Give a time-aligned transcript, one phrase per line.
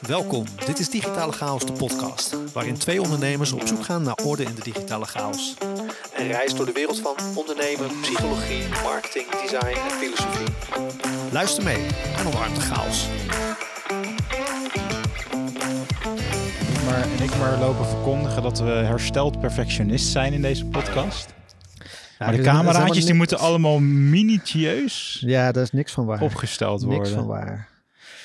[0.00, 4.42] Welkom, dit is Digitale Chaos, de podcast, waarin twee ondernemers op zoek gaan naar orde
[4.42, 5.54] in de digitale chaos.
[6.16, 10.46] Een reis door de wereld van ondernemen, psychologie, marketing, design en filosofie.
[11.32, 11.86] Luister mee
[12.16, 13.06] en omarm de chaos.
[16.84, 21.26] maar, en ik maar lopen verkondigen dat we hersteld perfectionist zijn in deze podcast.
[22.18, 26.20] maar de cameraatjes die moeten allemaal minutieus Ja, daar is niks van waar.
[26.20, 27.00] opgesteld worden.
[27.02, 27.68] Niks van waar.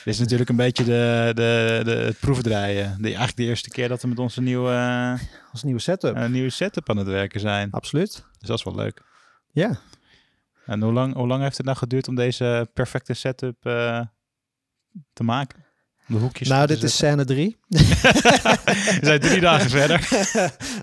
[0.03, 2.97] Dit is natuurlijk een beetje de, de, de, het proefdraaien.
[2.97, 4.69] De, eigenlijk de eerste keer dat we met onze nieuwe,
[5.51, 6.15] Als nieuwe setup.
[6.15, 7.71] eh, nieuwe setup aan het werken zijn.
[7.71, 8.25] Absoluut.
[8.39, 9.01] Dus dat is wel leuk.
[9.51, 9.79] Ja.
[10.65, 14.01] En hoe lang, hoe lang heeft het nou geduurd om deze perfecte setup eh,
[15.13, 15.62] te maken?
[16.07, 17.57] De hoekjes Nou, dit is scène drie.
[17.67, 20.07] We zijn drie dagen verder.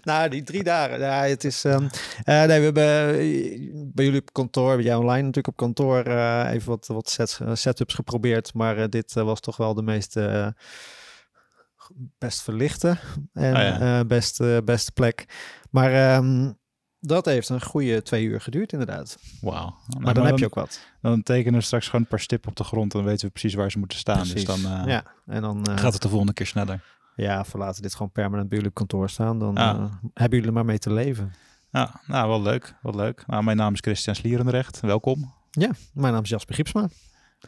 [0.02, 0.98] nou, die drie dagen.
[1.00, 1.64] Ja, het is.
[1.64, 1.76] eh,
[2.24, 6.50] nee, we hebben eh, bij jullie op kantoor, bij jou online natuurlijk op kantoor, eh,
[6.52, 8.54] even wat, wat sets, setups geprobeerd.
[8.54, 10.16] Maar dit was toch wel de meest.
[10.16, 10.46] eh,
[12.18, 12.96] best verlichte
[13.32, 14.04] en Oh ja.
[14.04, 15.24] best, beste plek.
[15.70, 16.50] Maar ehm,
[17.00, 19.18] dat heeft een goede twee uur geduurd, inderdaad.
[19.40, 19.76] Wauw.
[19.86, 20.80] Nou, Maar dan heb je ook wat.
[21.00, 22.92] Dan tekenen we straks gewoon een paar stippen op de grond.
[22.92, 24.18] En dan weten we precies waar ze moeten staan.
[24.18, 24.48] Dus Precies.
[24.62, 26.84] dan eh, ja, en dan eh, gaat het de volgende keer sneller.
[27.16, 29.38] Ja, we laten dit gewoon permanent bij jullie kantoor staan.
[29.38, 29.74] Dan Ja.
[29.74, 29.80] eh,
[30.14, 31.32] hebben jullie er maar mee te leven.
[31.70, 32.74] Ja, nou, wel leuk.
[32.82, 33.24] Wel leuk.
[33.26, 34.80] Nou, mijn naam is Christian Slierenrecht.
[34.80, 35.32] Welkom.
[35.50, 36.88] Ja, mijn naam is Jasper Giepsma.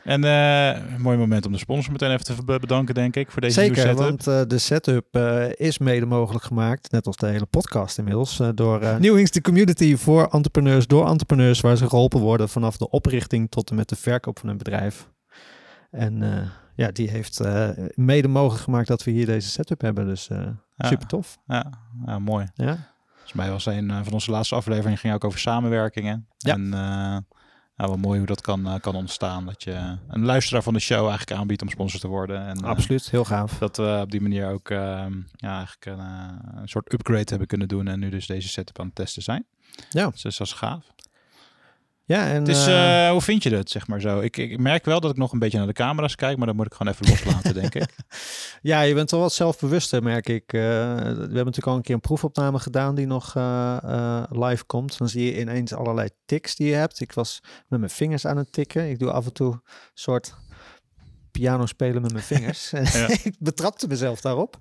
[0.05, 3.31] En eh, een mooi moment om de sponsor meteen even te be- bedanken, denk ik,
[3.31, 4.09] voor deze nieuwe Zeker, setup.
[4.09, 8.41] want eh, de setup eh, is mede mogelijk gemaakt, net als de hele podcast inmiddels,
[8.41, 12.77] eh, door eh Nieuwings de Community voor entrepreneurs, door entrepreneurs, waar ze geholpen worden vanaf
[12.77, 15.09] de oprichting tot en met de verkoop van hun bedrijf.
[15.91, 20.07] En eh, ja, die heeft eh, mede mogelijk gemaakt dat we hier deze setup hebben.
[20.07, 20.39] Dus eh,
[20.77, 20.89] Ja.
[20.89, 21.39] super tof.
[21.47, 21.70] Ja,
[22.07, 22.47] ja, mooi.
[22.55, 22.91] Ja.
[23.11, 26.27] Volgens mij was een eh, van onze laatste afleveringen ging ook over samenwerkingen.
[26.39, 26.55] Ja.
[26.55, 26.75] En
[27.83, 29.47] ja, wel mooi hoe dat kan, eh, kan ontstaan.
[29.47, 32.47] Dat je een luisteraar van de show eigenlijk aanbiedt om sponsor te worden.
[32.47, 33.59] En, eh, Absoluut, heel gaaf.
[33.59, 37.47] Dat we op die manier ook ehm, ja, eigenlijk een, eh, een soort upgrade hebben
[37.47, 37.89] kunnen doen.
[37.89, 39.45] En nu dus deze setup aan het testen zijn.
[39.91, 40.11] Ja.
[40.11, 40.85] Dus dat is gaaf.
[42.05, 44.20] Ja, en Dus eh, eh, hoe vind je dat, zeg maar zo?
[44.20, 46.57] Ik, ik merk wel dat ik nog een beetje naar de camera's kijk, maar dat
[46.57, 47.90] moet ik gewoon even loslaten, denk ik.
[48.63, 50.52] Ja, je bent wel wat zelfbewuster, merk ik.
[50.52, 50.64] Eh, we
[51.07, 53.35] hebben natuurlijk al een keer een proefopname gedaan die nog
[54.30, 54.98] live komt.
[54.98, 57.01] Dan zie je ineens allerlei tics die je hebt.
[57.01, 58.91] Ik was met mijn vingers aan het tikken.
[58.91, 59.61] Ik doe af en toe een
[59.95, 60.35] soort
[61.33, 62.70] piano spelen met mijn vingers.
[62.92, 63.08] Ja.
[63.23, 64.57] ik betrapte mezelf daarop.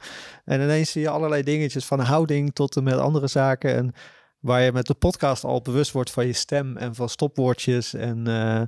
[0.46, 3.76] En ineens zie je allerlei dingetjes van houding tot en met andere zaken.
[3.76, 3.94] En
[4.42, 8.28] waar je met de podcast al bewust wordt van je stem en van stopwoordjes en
[8.28, 8.68] eh, eh,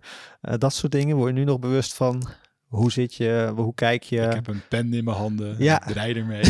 [0.58, 1.16] dat soort dingen.
[1.16, 2.24] Word je nu nog bewust van
[2.68, 4.22] hoe zit je, hoe kijk je.
[4.22, 5.56] Ik heb een pen in mijn handen.
[5.60, 5.88] Ja.
[5.88, 6.42] Ik draai ermee.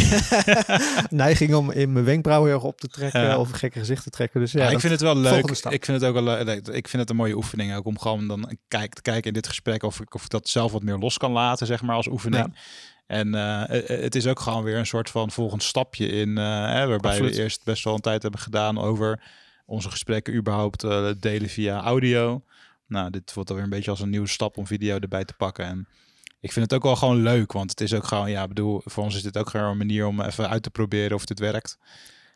[1.09, 3.38] neiging om in mijn wenkbrauwen heel erg op te trekken Ja.
[3.39, 4.39] of een gekke gezicht te trekken.
[4.39, 5.50] Dus ja, Ja, ik dat- vind het wel leuk.
[5.69, 6.67] Ik vind het ook wel le- leuk.
[6.67, 9.47] Ik vind het een mooie oefening ook om gewoon dan kijk, te kijken in dit
[9.47, 12.07] gesprek of ik, of ik dat zelf wat meer los kan laten, zeg maar, als
[12.07, 12.56] oefening.
[13.06, 16.44] En eh, eh, het is ook gewoon weer een soort van volgend stapje in, eh,
[16.72, 17.36] hè, waarbij Absoluut.
[17.36, 19.24] we eerst best wel een tijd hebben gedaan over
[19.66, 20.81] onze gesprekken überhaupt
[21.22, 22.44] delen via audio.
[22.88, 25.66] Nou, dit wordt alweer een beetje als een nieuwe stap om video erbij te pakken.
[25.66, 25.88] En
[26.40, 28.81] ik vind het ook wel gewoon leuk, want het is ook gewoon, ja, ik bedoel,
[28.86, 31.40] voor ons is dit ook gewoon een manier om even uit te proberen of dit
[31.40, 31.78] werkt.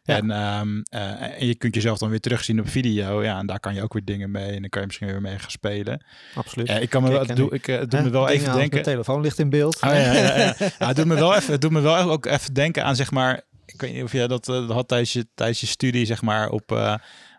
[0.08, 0.16] Ja.
[0.16, 3.24] En, ehm, eh, en je kunt jezelf dan weer terugzien op video.
[3.24, 4.52] Ja, en daar kan je ook weer dingen mee.
[4.52, 6.06] En dan kan je misschien weer mee gaan spelen.
[6.36, 6.68] absoluut.
[6.68, 8.70] Ja, ik kan me Kijk, wel, doe, ik, eh, Hè, me wel even denken.
[8.70, 9.76] Mijn telefoon ligt in beeld.
[9.76, 10.56] Oh, ja, ja, ja,
[10.88, 13.42] het doet me wel even, het doet me wel ook even denken aan zeg maar.
[13.66, 16.50] Ik weet niet of jij dat eh, had tijdens je, tijdens je studie, zeg maar,
[16.50, 16.72] op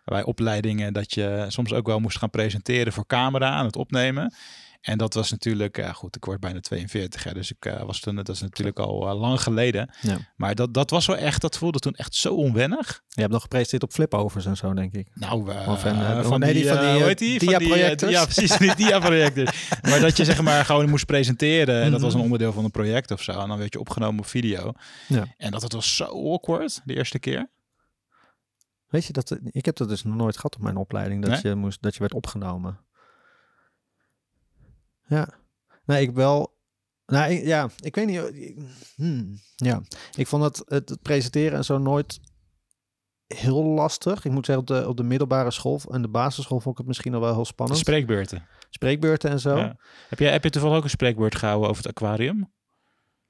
[0.08, 4.34] bij opleidingen, dat je soms ook wel moest gaan presenteren voor camera aan het opnemen.
[4.80, 8.00] En dat was natuurlijk, ja goed, ik word bijna 42, hè, dus ik eh, was
[8.00, 9.91] toen, dat is natuurlijk al eh, lang geleden.
[10.00, 10.16] Ja.
[10.36, 13.02] Maar dat, dat was wel echt, dat voelde toen echt zo onwennig.
[13.08, 15.08] Je hebt nog gepresenteerd op flipovers en zo, denk ik.
[15.14, 17.38] Nou, eh, Of een, eh, van, nee, die, van eh, die, hoe eh, die?
[17.38, 18.12] Van die, eh, dia-projectors.
[18.12, 19.69] Ja, precies, die dia-projectors.
[19.90, 22.25] maar dat je zeg maar gewoon moest presenteren en dat was een Mhm.
[22.25, 23.32] onderdeel van een project of zo.
[23.40, 24.72] En dan werd je opgenomen op video.
[25.06, 25.25] Ja.
[25.36, 27.48] En dat het was zo awkward de eerste keer.
[28.88, 31.53] Weet je, dat, ik heb dat dus nog nooit gehad op mijn opleiding, dat, Nee?
[31.53, 32.81] je, moest, dat je werd opgenomen.
[35.09, 35.28] Ja.
[35.84, 36.56] Nee, ik wel...
[37.06, 38.21] Nou, ik- ja, ik weet niet...
[38.34, 38.59] ik-
[38.96, 39.81] hmm, ja,
[40.17, 42.20] ik vond het, het, het presenteren en zo nooit
[43.26, 44.25] heel lastig.
[44.25, 46.87] Ik moet zeggen, op de, op de middelbare school en de basisschool vond ik het
[46.87, 47.79] misschien al wel heel spannend.
[47.81, 48.46] spreekbeurten.
[48.70, 49.56] Spreekbeurten en zo.
[49.56, 49.76] Ja.
[50.08, 52.52] Heb, jij, heb je toevallig ook een spreekbeurt gehouden over het aquarium?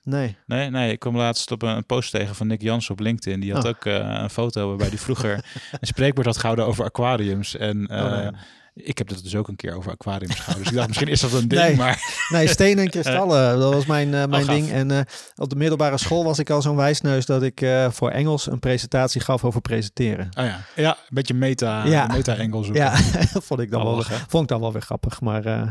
[0.09, 0.37] Nee.
[0.47, 3.41] Nee, nee, ik kwam laatst op een, een post tegen van Nick Jansen op LinkedIn.
[3.41, 3.71] Die had Oh.
[3.71, 5.33] ook eh, een foto waarbij hij vroeger
[5.81, 7.57] een spreekbeurt had gehouden over aquariums.
[7.57, 8.31] En eh, Oh, nee.
[8.75, 10.59] ik heb dat dus ook een keer over aquariums gehouden.
[10.63, 11.77] Dus ik dacht, misschien is dat een ding, Nee.
[11.77, 11.99] maar...
[12.33, 13.59] Nee, stenen en kristallen.
[13.59, 14.55] Dat was mijn, eh, mijn gaaf.
[14.55, 14.71] ding.
[14.71, 15.01] En eh,
[15.37, 18.59] op de middelbare school was ik al zo'n wijsneus dat ik eh, voor Engels een
[18.59, 20.29] presentatie gaf over presenteren.
[20.39, 22.07] Oh ja, ja een beetje meta, Ja.
[22.07, 22.83] meta-angle zoeken.
[22.83, 22.91] Ja,
[23.33, 25.21] dat vond ik dan wel, vond ik dan wel weer grappig.
[25.21, 25.69] Maar eh,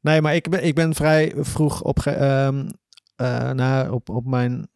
[0.00, 1.98] nee, maar ik ben, ik ben vrij vroeg op.
[1.98, 2.64] ge-
[3.16, 4.68] nou, op, op mijn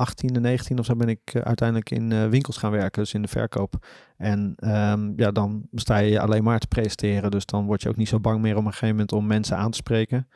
[0.00, 3.22] 18e, 19 of zo ben ik eh, uiteindelijk in eh, winkels gaan werken, dus in
[3.22, 3.86] de verkoop.
[4.16, 7.96] En ehm, ja, dan sta je alleen maar te presenteren, dus dan word je ook
[7.96, 10.28] niet zo bang meer op een gegeven moment om mensen aan te spreken.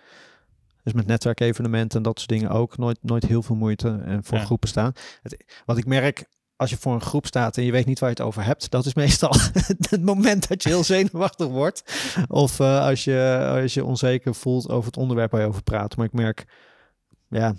[0.82, 4.38] Dus met netwerkevenementen en dat soort dingen ook nooit, nooit heel veel moeite en voor
[4.38, 4.44] Ja.
[4.44, 4.92] groepen staan.
[5.22, 6.24] Het, wat ik merk,
[6.56, 8.70] als je voor een groep staat en je weet niet waar je het over hebt,
[8.70, 9.34] dat is meestal
[9.90, 11.82] het moment dat je heel zenuwachtig wordt.
[12.28, 15.96] Of als, je, als je onzeker voelt over het onderwerp waar je over praat.
[15.96, 16.44] Maar ik merk,
[17.28, 17.54] ja,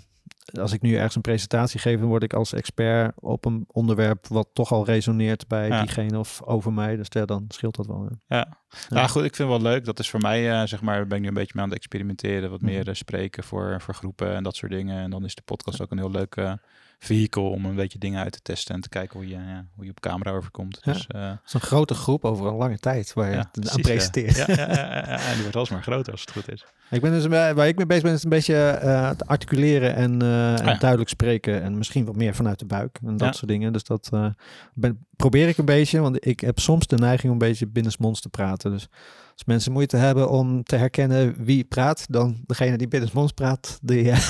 [0.60, 4.26] als ik nu ergens een presentatie geef, dan word ik als expert op een onderwerp
[4.26, 5.80] wat toch al resoneert bij Ja.
[5.80, 6.96] diegene of over mij.
[6.96, 8.08] Dus ja, dan scheelt dat wel.
[8.28, 8.36] ja.
[8.36, 8.56] Ja.
[8.88, 9.84] Nou goed, ik vind het wel leuk.
[9.84, 11.78] Dat is voor mij, eh, zeg maar, ben ik nu een beetje mee aan het
[11.78, 12.50] experimenteren.
[12.50, 15.02] Wat meer eh, spreken voor, voor groepen en dat soort dingen.
[15.02, 16.52] En dan is de podcast ook een heel leuk eh
[16.98, 19.84] vehikel om een beetje dingen uit te testen en te kijken hoe je, ja, hoe
[19.84, 20.78] je op camera overkomt.
[20.82, 20.92] Ja.
[20.92, 23.80] Dus, eh, Het is een grote groep over een lange tijd waar je ja, aan
[23.80, 24.36] presenteert.
[24.36, 24.44] Ja.
[24.46, 26.64] Ja, ja, ja, ja, en die wordt alsmaar groter als het goed is.
[26.90, 29.94] Ik ben dus be- waar ik mee bezig ben, is een beetje eh, te articuleren
[29.94, 31.62] en, eh, en Ah, duidelijk spreken.
[31.62, 33.72] En misschien wat meer vanuit de buik en dat soort dingen.
[33.72, 34.26] Dus dat eh,
[34.74, 38.20] ben, probeer ik een beetje, want ik heb soms de neiging om een beetje binnensmonds
[38.20, 38.70] te praten.
[38.70, 38.88] Dus
[39.36, 44.10] als mensen moeite hebben om te herkennen wie praat, dan degene die binnensmonds praat, die,
[44.10, 44.20] eh,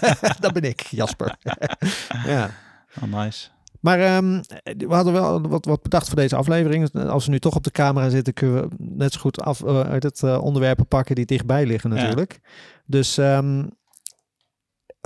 [0.40, 1.36] dat ben ik, Jasper.
[2.26, 2.50] ja.
[3.02, 3.48] Oh, nice.
[3.80, 6.94] Maar ehm, we hadden wel wat, wat bedacht voor deze aflevering.
[6.94, 9.80] Als we nu toch op de camera zitten, kunnen we net zo goed af, eh,
[9.80, 11.96] uit het eh, onderwerpen pakken die dichtbij liggen Ja.
[11.96, 12.40] natuurlijk.
[12.86, 13.64] Dus ehm,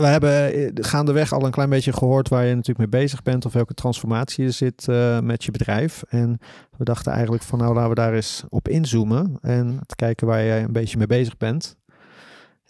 [0.00, 3.46] we hebben eh, gaandeweg al een klein beetje gehoord waar je natuurlijk mee bezig bent
[3.46, 6.02] of welke transformatie je zit eh, met je bedrijf.
[6.08, 6.38] En
[6.76, 10.44] we dachten eigenlijk van nou laten we daar eens op inzoomen en te kijken waar
[10.44, 11.76] jij een beetje mee bezig bent.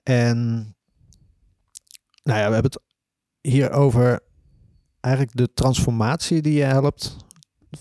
[0.02, 0.46] En
[2.22, 2.82] nou ja, we hebben het
[3.40, 4.20] hier over
[5.00, 7.16] eigenlijk de transformatie die je helpt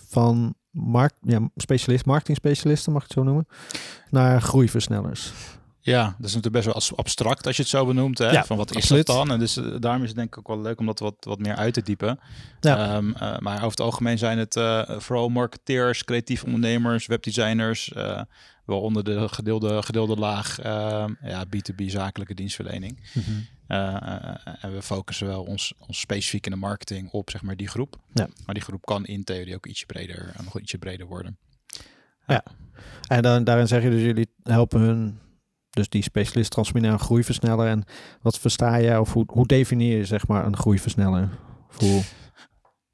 [0.07, 3.47] van markt, ja, specialist, marketing specialisten mag ik het zo noemen,
[4.09, 5.33] naar groeiversnellers.
[5.81, 8.17] Ja, dat is natuurlijk best wel abstract als je het zo benoemt.
[8.17, 8.31] Hè?
[8.31, 9.31] Ja, van wat is dat dan?
[9.31, 11.39] En dus eh, daarom is het denk ik ook wel leuk om dat wat, wat
[11.39, 12.19] meer uit te diepen.
[12.59, 12.95] Ja.
[12.95, 17.91] Ehm, eh, maar over het algemeen zijn het eh, vooral marketeers, creatieve ondernemers, webdesigners.
[17.93, 18.21] eh
[18.69, 22.99] waaronder de gedeelde, gedeelde laag ehm, ja, B2B zakelijke dienstverlening.
[23.67, 27.67] Eh, en we focussen wel ons, ons specifiek in de marketing op zeg maar, die
[27.67, 27.99] groep.
[28.13, 28.27] Ja.
[28.45, 31.37] Maar die groep kan in theorie ook ietsje breder, nog ietsje breder worden.
[33.07, 35.19] En dan, daarin zeg je dus jullie helpen hun,
[35.69, 37.67] dus die specialist naar een groeiversneller.
[37.67, 37.83] En
[38.21, 41.29] wat versta jij of hoe, hoe definieer je zeg maar een groeiversneller?
[41.77, 42.01] Hoe,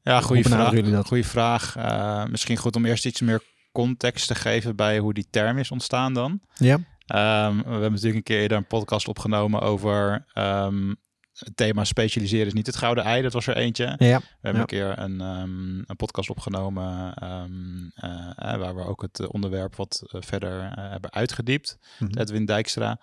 [0.01, 0.71] Ja, goede vraag.
[0.71, 1.07] jullie dat?
[1.07, 1.75] Goeie vraag.
[1.75, 3.41] Eh, misschien goed om eerst iets meer
[3.71, 6.39] context te geven bij hoe die term is ontstaan dan.
[6.53, 10.93] ja, Ehm, we hebben natuurlijk een keer eerder een podcast opgenomen over ehm,
[11.35, 13.21] het thema specialiseren is niet het gouden ei.
[13.21, 13.95] Dat was er eentje.
[13.97, 18.83] ja, We hebben een keer een, ehm, een podcast opgenomen ehm, eh, eh, waar we
[18.83, 21.77] ook het onderwerp wat eh, verder hebben uitgediept.
[21.99, 22.19] Mhm.
[22.19, 22.99] Edwin Dijkstra.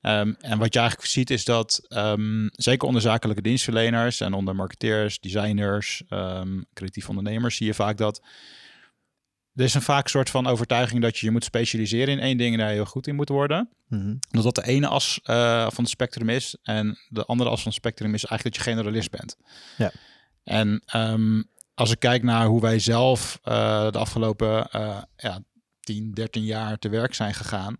[0.00, 1.86] Ehm, en wat je eigenlijk ziet is dat
[2.52, 6.02] zeker onder zakelijke dienstverleners en onder marketeers, designers,
[6.74, 8.22] creatieve ondernemers zie je vaak dat
[9.60, 12.52] er is een vaak soort van overtuiging dat je je moet specialiseren in één ding
[12.52, 13.68] en daar heel goed in moet worden.
[13.88, 14.14] Mhm.
[14.30, 16.56] Dat dat de ene as eh, van het spectrum is.
[16.62, 19.36] En de andere as van het spectrum is eigenlijk dat je generalist bent.
[19.76, 19.92] Ja.
[20.44, 21.42] En ehm,
[21.74, 25.38] als ik kijk naar hoe wij zelf eh, de afgelopen eh, ja,
[25.80, 27.76] 10, 13 jaar te werk zijn gegaan,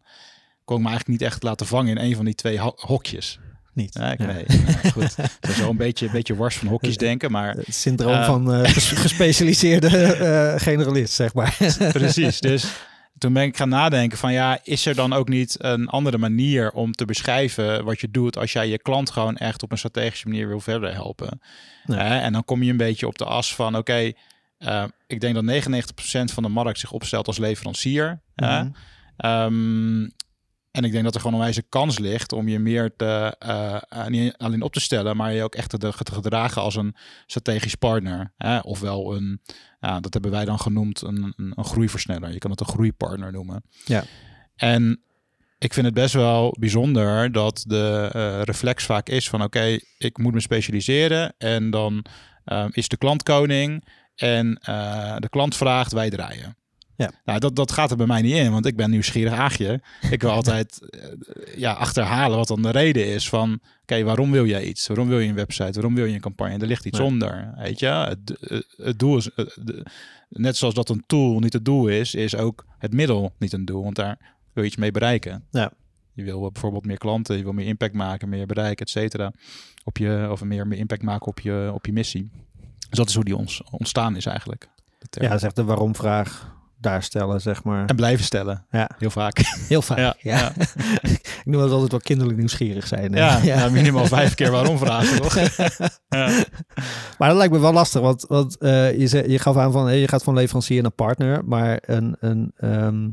[0.64, 3.38] kon ik me eigenlijk niet echt laten vangen in een van die twee ho- hokjes.
[3.74, 3.94] Niet.
[3.94, 4.26] Nee, ik- Ja.
[4.26, 5.14] nee, nee, goed.
[5.58, 8.70] Wel een beetje, een beetje wars van hokjes denken, maar Het syndroom Eh, van eh,
[8.70, 11.56] ges- gespecialiseerde eh, generalist, zeg maar.
[11.92, 12.40] Precies.
[12.40, 12.64] Dus
[13.18, 16.70] toen ben ik gaan nadenken van ja, is er dan ook niet een andere manier
[16.72, 20.28] om te beschrijven wat je doet als jij je klant gewoon echt op een strategische
[20.28, 21.40] manier wil verder helpen?
[21.84, 21.98] Nee.
[21.98, 24.12] En dan kom je een beetje op de as van oké,
[24.58, 28.20] eh, ik denk dat 99% van de markt zich opstelt als leverancier.
[28.36, 28.68] Mhm.
[29.16, 30.02] Ehm,
[30.70, 34.06] en ik denk dat er gewoon een wijze kans ligt om je meer te, eh,
[34.06, 36.94] niet alleen op te stellen, maar je ook echt te, te gedragen als een
[37.26, 38.32] strategisch partner.
[38.36, 38.58] Hè?
[38.58, 39.40] Ofwel een,
[39.80, 42.32] ja, dat hebben wij dan genoemd, een, een, een groeiversneller.
[42.32, 43.62] Je kan het een groeipartner noemen.
[43.84, 44.04] Ja.
[44.56, 45.02] En
[45.58, 50.18] ik vind het best wel bijzonder dat de eh, reflex vaak is van oké, ik
[50.18, 52.04] moet me specialiseren en dan
[52.70, 53.84] is de klant koning
[54.14, 54.54] en
[55.18, 56.56] de klant vraagt, wij draaien.
[57.00, 57.10] Ja.
[57.24, 59.80] Nou, dat, dat gaat er bij mij niet in, want ik ben nieuwsgierig aagje.
[60.10, 63.60] Ik wil altijd eh, ja, achterhalen wat dan de reden is van...
[63.82, 64.86] Oké, waarom wil jij iets?
[64.86, 65.72] Waarom wil je een website?
[65.72, 66.58] Waarom wil je een campagne?
[66.58, 67.06] Er ligt iets Nee.
[67.06, 67.86] onder, weet je?
[67.86, 69.30] Het, het, het doel is...
[69.34, 69.46] eh,
[70.28, 73.64] net zoals dat een tool niet het doel is, is ook het middel niet een
[73.64, 73.82] doel.
[73.82, 74.18] Want daar
[74.52, 75.44] wil je iets mee bereiken.
[75.50, 75.72] Ja.
[76.12, 79.32] Je wil eh, bijvoorbeeld meer klanten, je wil meer impact maken, meer bereik, et cetera.
[79.84, 82.30] Op je, of meer, meer impact maken op je, op je missie.
[82.88, 84.68] Dus dat is hoe die ons ontstaan is eigenlijk.
[85.10, 87.86] Ja, dat is echt de waarom-vraag daar stellen, zeg maar.
[87.86, 88.66] En blijven stellen.
[88.70, 88.90] Ja.
[88.98, 89.38] Heel vaak.
[89.68, 89.98] Heel vaak.
[89.98, 90.14] Ja.
[90.18, 90.52] Ja, ja.
[91.10, 93.12] ik noem het altijd wel kinderlijk nieuwsgierig zijn.
[93.24, 93.68] Ja, ja.
[93.68, 95.34] minimaal vijf keer waarom vragen, toch?
[96.08, 96.44] ja.
[97.18, 99.84] Maar dat lijkt me wel lastig, want, want eh, je, ze- je gaf aan van
[99.86, 103.08] hey, je gaat van leverancier naar partner, maar een, een ehm,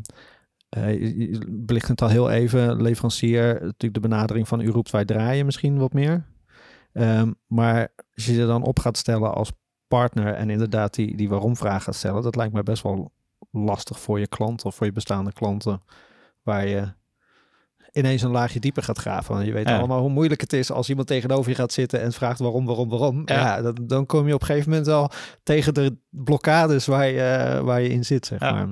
[0.70, 4.92] eh, je- je belicht het al heel even, leverancier, natuurlijk de benadering van u roept
[4.92, 6.26] wij draaien misschien wat meer.
[6.94, 9.52] Ehm, maar als je je dan op gaat stellen als
[9.88, 13.12] partner en inderdaad die, die waarom vraag gaat stellen, dat lijkt me best wel
[13.52, 15.82] lastig voor je klanten of voor je bestaande klanten,
[16.44, 16.94] waar je
[17.92, 19.34] ineens een laagje dieper gaat graven.
[19.34, 19.78] Want je weet Ja.
[19.78, 22.90] allemaal hoe moeilijk het is als iemand tegenover je gaat zitten en vraagt waarom, waarom,
[22.90, 23.22] waarom.
[23.26, 23.62] Ja, Ja.
[23.62, 25.12] dan, dan kom je op een gegeven moment wel
[25.44, 28.52] tegen de blokkades waar je, waar je in zit, zeg Ja.
[28.52, 28.68] maar.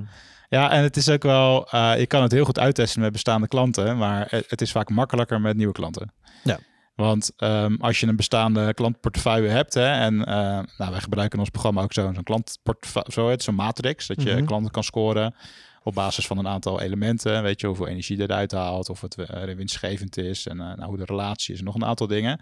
[0.48, 3.48] Ja, en het is ook wel, eh, je kan het heel goed uittesten met bestaande
[3.48, 6.12] klanten, maar het, het is vaak makkelijker met nieuwe klanten.
[6.44, 6.58] Ja.
[6.96, 10.34] Want ehm, als je een bestaande klantportefeuille hebt, hè, en eh,
[10.78, 14.22] nou, wij gebruiken in ons programma ook zo- zo'n klantportefeuille, zo heet zo'n matrix, dat
[14.22, 14.44] je Mhm.
[14.44, 15.34] klanten kan scoren
[15.82, 17.42] op basis van een aantal elementen.
[17.42, 20.96] Weet je hoeveel energie eruit haalt, of het eh, winstgevend is en eh, nou, hoe
[20.96, 22.40] de relatie is, nog een aantal dingen.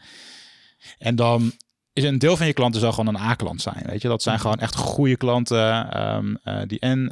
[0.99, 1.53] En dan
[1.93, 3.83] is een deel van je klanten zal gewoon een A-klant zijn.
[3.87, 7.11] Weet je, dat zijn gewoon echt goede klanten ehm, eh, die en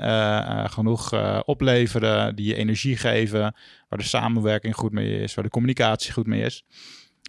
[0.71, 1.13] genoeg
[1.45, 3.41] opleveren, die je energie geven,
[3.89, 6.65] waar de samenwerking goed mee is, waar de communicatie goed mee is.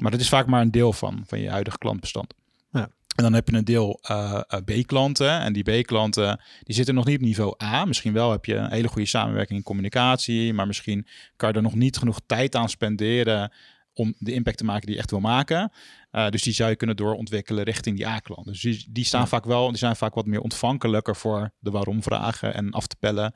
[0.02, 2.34] Maar dat is vaak maar een deel van, van je huidige klantbestand.
[2.72, 2.90] Ja.
[3.16, 5.40] En dan heb je een deel eh, eh, B-klanten.
[5.40, 7.86] En die B-klanten die zitten nog niet op niveau A.
[7.86, 10.54] Misschien wel heb je een hele goede samenwerking in communicatie.
[10.54, 13.52] Maar misschien kan je er nog niet genoeg tijd aan spenderen
[13.94, 15.72] om de impact te maken die je echt wil maken.
[16.12, 18.46] Eh, dus die zou je kunnen doorontwikkelen richting die A-klant.
[18.46, 19.28] Dus die, die staan Ja.
[19.28, 23.34] vaak wel, die zijn vaak wat meer ontvankelijker voor de waarom-vragen en af te pellen.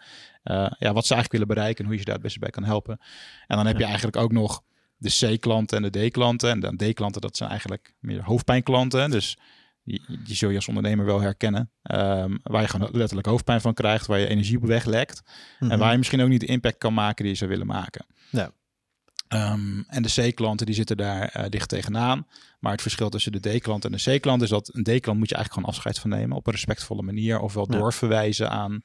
[0.80, 2.64] ja, wat ze eigenlijk willen bereiken en hoe je ze daar het beste bij kan
[2.64, 2.98] helpen.
[3.48, 3.88] En dan heb je Ja.
[3.88, 4.64] eigenlijk ook nog
[4.98, 6.50] de C-klanten en de D-klanten.
[6.50, 9.10] En de D-klanten, dat zijn eigenlijk meer hoofdpijnklanten.
[9.12, 9.38] Dus
[9.84, 11.72] die, die zul je als ondernemer wel herkennen.
[11.84, 15.22] Ehm, waar je gewoon letterlijk hoofdpijn van krijgt, waar je energie op weglekt.
[15.60, 15.78] En Mhm.
[15.78, 18.06] waar je misschien ook niet de impact kan maken die je zou willen maken.
[18.32, 18.52] Ja.
[19.28, 22.28] Ehm, en de C-klanten die zitten daar eh, dicht tegenaan.
[22.60, 25.36] Maar het verschil tussen de D-klant en de C-klant is dat een D-klant moet je
[25.36, 27.40] eigenlijk gewoon afscheid van nemen op een respectvolle manier.
[27.40, 27.78] Ofwel Ja.
[27.78, 28.82] doorverwijzen aan,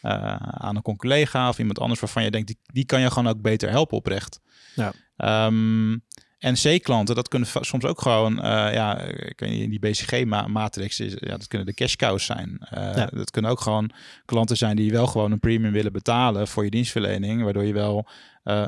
[0.00, 3.32] eh, aan een collega of iemand anders waarvan je denkt, die, die kan je gewoon
[3.32, 4.40] ook beter helpen oprecht.
[4.74, 4.92] Ja.
[5.16, 5.98] Ehm,
[6.38, 11.36] en C-klanten, dat kunnen soms ook gewoon, eh, ja, ik weet niet, die BCG-matrix, ja,
[11.36, 12.56] dat kunnen de cash cows zijn.
[12.60, 13.06] Eh, Ja.
[13.06, 13.90] Dat kunnen ook gewoon
[14.24, 18.08] klanten zijn die wel gewoon een premium willen betalen voor je dienstverlening, waardoor je wel,
[18.42, 18.64] eh,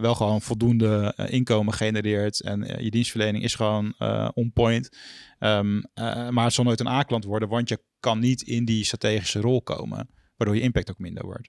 [0.00, 3.94] wel gewoon voldoende inkomen genereert en je dienstverlening is gewoon
[4.34, 4.96] on point.
[5.38, 8.84] Ehm, eh, maar het zal nooit een A-klant worden, want je kan niet in die
[8.84, 11.48] strategische rol komen, waardoor je impact ook minder wordt.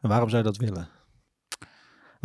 [0.00, 0.88] En waarom zou je dat willen?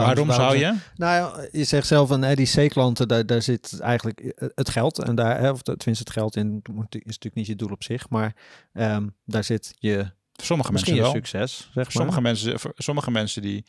[0.05, 0.75] Waarom, zou je?
[0.95, 4.99] Nou je zegt zelf van hè, die C-klanten, daar, daar zit eigenlijk het geld.
[5.03, 7.83] En daar, hè, of tenminste het geld in, moet- is natuurlijk niet je doel op
[7.83, 8.09] zich.
[8.09, 8.35] Maar
[8.73, 11.23] ehm, daar zit je sommige misschien mensen wel.
[11.23, 11.91] succes, zeg maar.
[11.91, 13.65] Sommige mensen, sommige mensen die,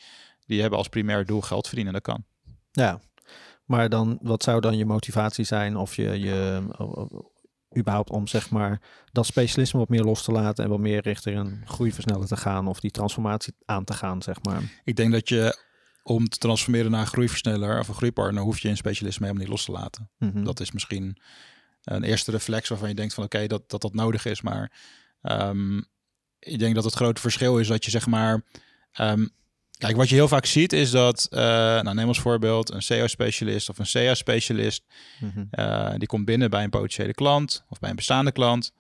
[0.47, 2.25] die hebben als primair doel geld verdienen, dat kan.
[2.71, 3.01] Ja,
[3.65, 6.63] maar dan, wat zou dan je motivatie zijn of je, je
[7.77, 8.81] überhaupt om zeg maar
[9.13, 12.67] dat specialisme wat meer los te laten en wat meer richting een groeiversneller te gaan
[12.69, 14.63] of die transformatie aan te gaan, zeg maar.
[14.85, 15.67] Ik denk dat je
[16.09, 19.39] om te transformeren naar een groeiversneller of een groeipartner, hoef je een specialist mee om
[19.39, 20.11] niet los te laten.
[20.19, 20.45] Mhm.
[20.45, 21.19] Dat is misschien
[21.85, 24.41] een eerste reflex waarvan je denkt van oké, dat, dat dat nodig is.
[24.41, 24.73] Maar
[25.23, 25.79] ehm,
[26.39, 28.45] ik denk dat het grote verschil is dat je zeg maar...
[28.93, 29.27] ehm,
[29.79, 31.41] kijk, wat je heel vaak ziet is dat, eh,
[31.81, 34.85] nou neem als voorbeeld een SEO-specialist of een CA-specialist.
[35.21, 35.45] Mhm.
[35.51, 38.73] Eh, die komt binnen bij een potentiële klant of bij een bestaande klant.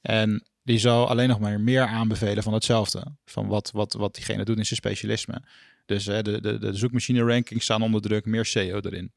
[0.00, 3.04] En die zal alleen nog maar meer aanbevelen van hetzelfde.
[3.24, 5.42] Van wat, wat, wat diegene doet in zijn specialisme.
[5.86, 9.12] Dus hè, de, de, de zoekmachine rankings staan onder druk, meer SEO erin.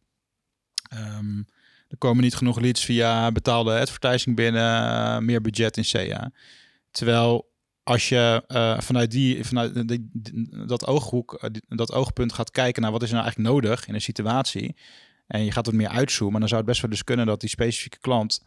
[0.89, 1.37] Ehm,
[1.87, 6.31] er komen niet genoeg leads via betaalde advertising binnen, eh, meer budget in SEA.
[6.91, 7.49] Terwijl
[7.83, 9.99] als je eh, vanuit, die, vanuit
[10.67, 14.01] dat, ooghoek, eh, dat oogpunt gaat kijken naar wat is nou eigenlijk nodig in een
[14.01, 14.75] situatie.
[15.27, 16.39] En je gaat wat meer uitzoomen.
[16.39, 18.43] Dan zou het best wel dus kunnen dat die specifieke klant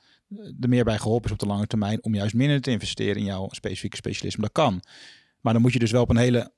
[0.60, 3.24] er meer bij geholpen is op de lange termijn om juist minder te investeren in
[3.24, 4.42] jouw specifieke specialisme.
[4.42, 4.82] Dat kan.
[5.40, 6.52] Maar dan moet je dus wel op een hele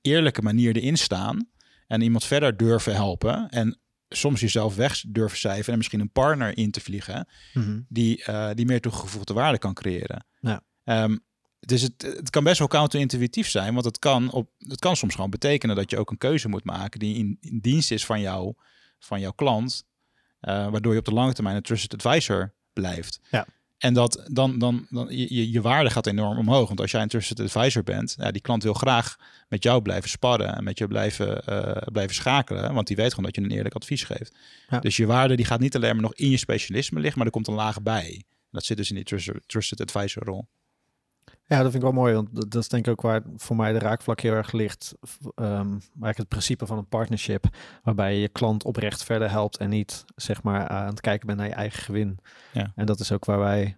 [0.00, 1.48] eerlijke manier erin staan
[1.86, 3.48] en iemand verder durven helpen.
[3.48, 7.80] En soms jezelf weg durven cijferen en misschien een partner in te vliegen Mhm.
[7.88, 10.24] die, eh, die meer toegevoegde waarde kan creëren.
[10.40, 10.62] Ja.
[10.84, 11.16] Ehm,
[11.60, 15.14] dus het, het kan best wel counterintuïtief zijn, want het kan, op, het kan soms
[15.14, 18.20] gewoon betekenen dat je ook een keuze moet maken die in, in dienst is van,
[18.20, 18.54] jou,
[18.98, 19.84] van jouw klant,
[20.40, 23.20] eh, waardoor je op de lange termijn een trusted advisor blijft.
[23.30, 23.46] Ja.
[23.78, 26.68] En dat dan, dan, dan je, je- waarde gaat enorm omhoog.
[26.68, 29.16] Want als jij een trusted advisor bent, ja, die klant wil graag
[29.48, 32.74] met jou blijven sparren en met je blijven, eh, blijven schakelen.
[32.74, 34.36] Want die weet gewoon dat je een eerlijk advies geeft.
[34.68, 34.78] Ja.
[34.78, 37.32] Dus je waarde die gaat niet alleen maar nog in je specialisme liggen, maar er
[37.32, 38.22] komt een laag bij.
[38.50, 40.48] Dat zit dus in die trusted, trusted advisor rol.
[41.46, 43.56] Ja, dat vind ik wel mooi, want dat dat is denk ik ook waar voor
[43.56, 44.94] mij de raakvlak heel erg ligt.
[45.00, 47.44] V- ehm, eigenlijk het principe van een partnership,
[47.82, 51.38] waarbij je je klant oprecht verder helpt en niet zeg maar aan het kijken bent
[51.38, 52.18] naar je eigen gewin.
[52.52, 52.72] Ja.
[52.74, 53.76] En dat is ook waar wij,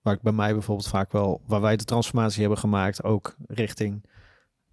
[0.00, 4.04] waar ik bij mij bijvoorbeeld vaak wel, waar wij de transformatie hebben gemaakt, ook richting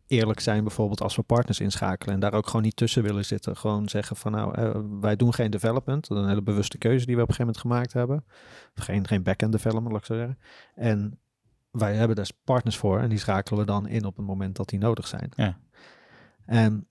[0.09, 3.57] eerlijk zijn bijvoorbeeld als we partners inschakelen en daar ook gewoon niet tussen willen zitten.
[3.57, 6.07] Gewoon zeggen van nou, eh, wij doen geen development.
[6.07, 8.25] Dat is een hele bewuste keuze die we op een gegeven moment gemaakt hebben.
[8.73, 10.39] Geen, geen back-end development, laat ik zo zeggen.
[10.75, 11.19] En
[11.71, 14.69] wij hebben daar partners voor en die schakelen we dan in op het moment dat
[14.69, 15.31] die nodig zijn.
[15.35, 15.59] Ja.
[16.45, 16.87] En,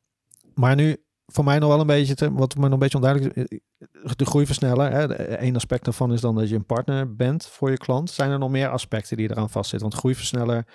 [0.54, 3.36] maar nu, voor mij nog wel een beetje, te, wat me nog een beetje onduidelijk
[3.36, 4.90] is, eh, de groeiversneller.
[4.92, 8.10] Hè, de- Eén aspect daarvan is dan dat je een partner bent voor je klant.
[8.10, 9.88] Zijn er nog meer aspecten die eraan vastzitten?
[9.88, 10.66] Want groeiversneller,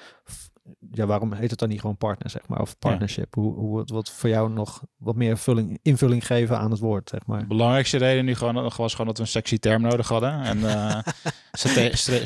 [0.91, 3.36] ja, waarom heet het dan niet gewoon partner, zeg maar, of partnership?
[3.36, 7.10] Hoe, hoe het wat voor jou nog wat meer vulling, invulling geven aan het woord,
[7.10, 7.39] zeg maar.
[7.39, 10.41] De belangrijkste reden nu gewoon, was gewoon dat we een sexy term nodig hadden.
[10.41, 10.98] En eh
[11.51, 11.96] stra-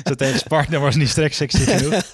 [0.00, 2.02] strategisch, partner was niet straks sexy genoeg.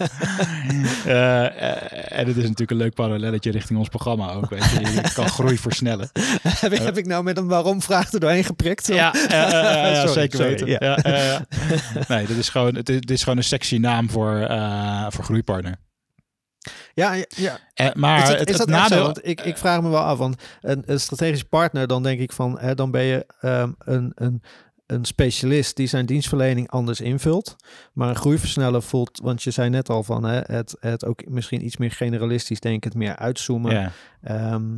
[1.05, 4.51] Eh, eh, en het is natuurlijk een leuk parallelletje richting ons programma ook.
[4.51, 4.81] Weet je.
[4.81, 6.09] je kan groei versnellen.
[6.49, 8.87] heb, ik, heb ik nou met een waarom-vraag er doorheen geprikt?
[8.87, 10.69] Ja, eh, eh, eh, Sorry, zeker sorry, weten.
[10.69, 10.97] ja.
[10.97, 11.41] Eh,
[12.09, 15.25] nee, dit is, gewoon, het is, dit is gewoon een sexy naam voor, eh, voor
[15.25, 15.77] groeipartner.
[16.95, 17.59] ja, ja.
[17.75, 18.83] Eh, maar is dat, het, is het dat zo?
[18.83, 19.03] nadeel...
[19.03, 22.33] Want ik, ik vraag me wel af, want een, een strategisch partner, dan denk ik
[22.33, 24.43] van, hè, dan ben je ehm, een, een,
[24.87, 27.57] een specialist die zijn dienstverlening anders invult.
[27.93, 31.65] Maar een groeiversneller voelt, want je zei net al van, hè, het, het ook misschien
[31.65, 33.73] iets meer generalistisch denkend, meer uitzoomen.
[33.73, 33.93] ja.
[34.23, 34.77] Ehm,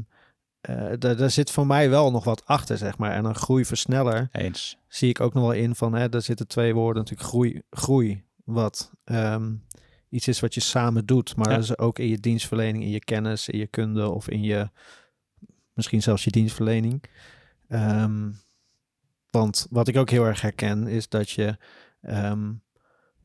[0.61, 3.13] eh, daar, daar zit voor mij wel nog wat achter, zeg maar.
[3.13, 4.77] En een groeiversneller Eens.
[4.89, 8.25] zie ik ook nog wel in van, hè, daar zitten twee woorden natuurlijk, groei, groei
[8.47, 9.55] wat ehm,
[10.09, 11.55] iets is wat je samen doet, maar Ja.
[11.55, 14.71] dat is ook in je dienstverlening, in je kennis, in je kunde of in je,
[15.73, 17.03] misschien zelfs je dienstverlening.
[17.69, 18.31] Ehm,
[19.31, 21.57] want wat ik ook heel erg herken is dat je
[22.01, 22.53] ehm,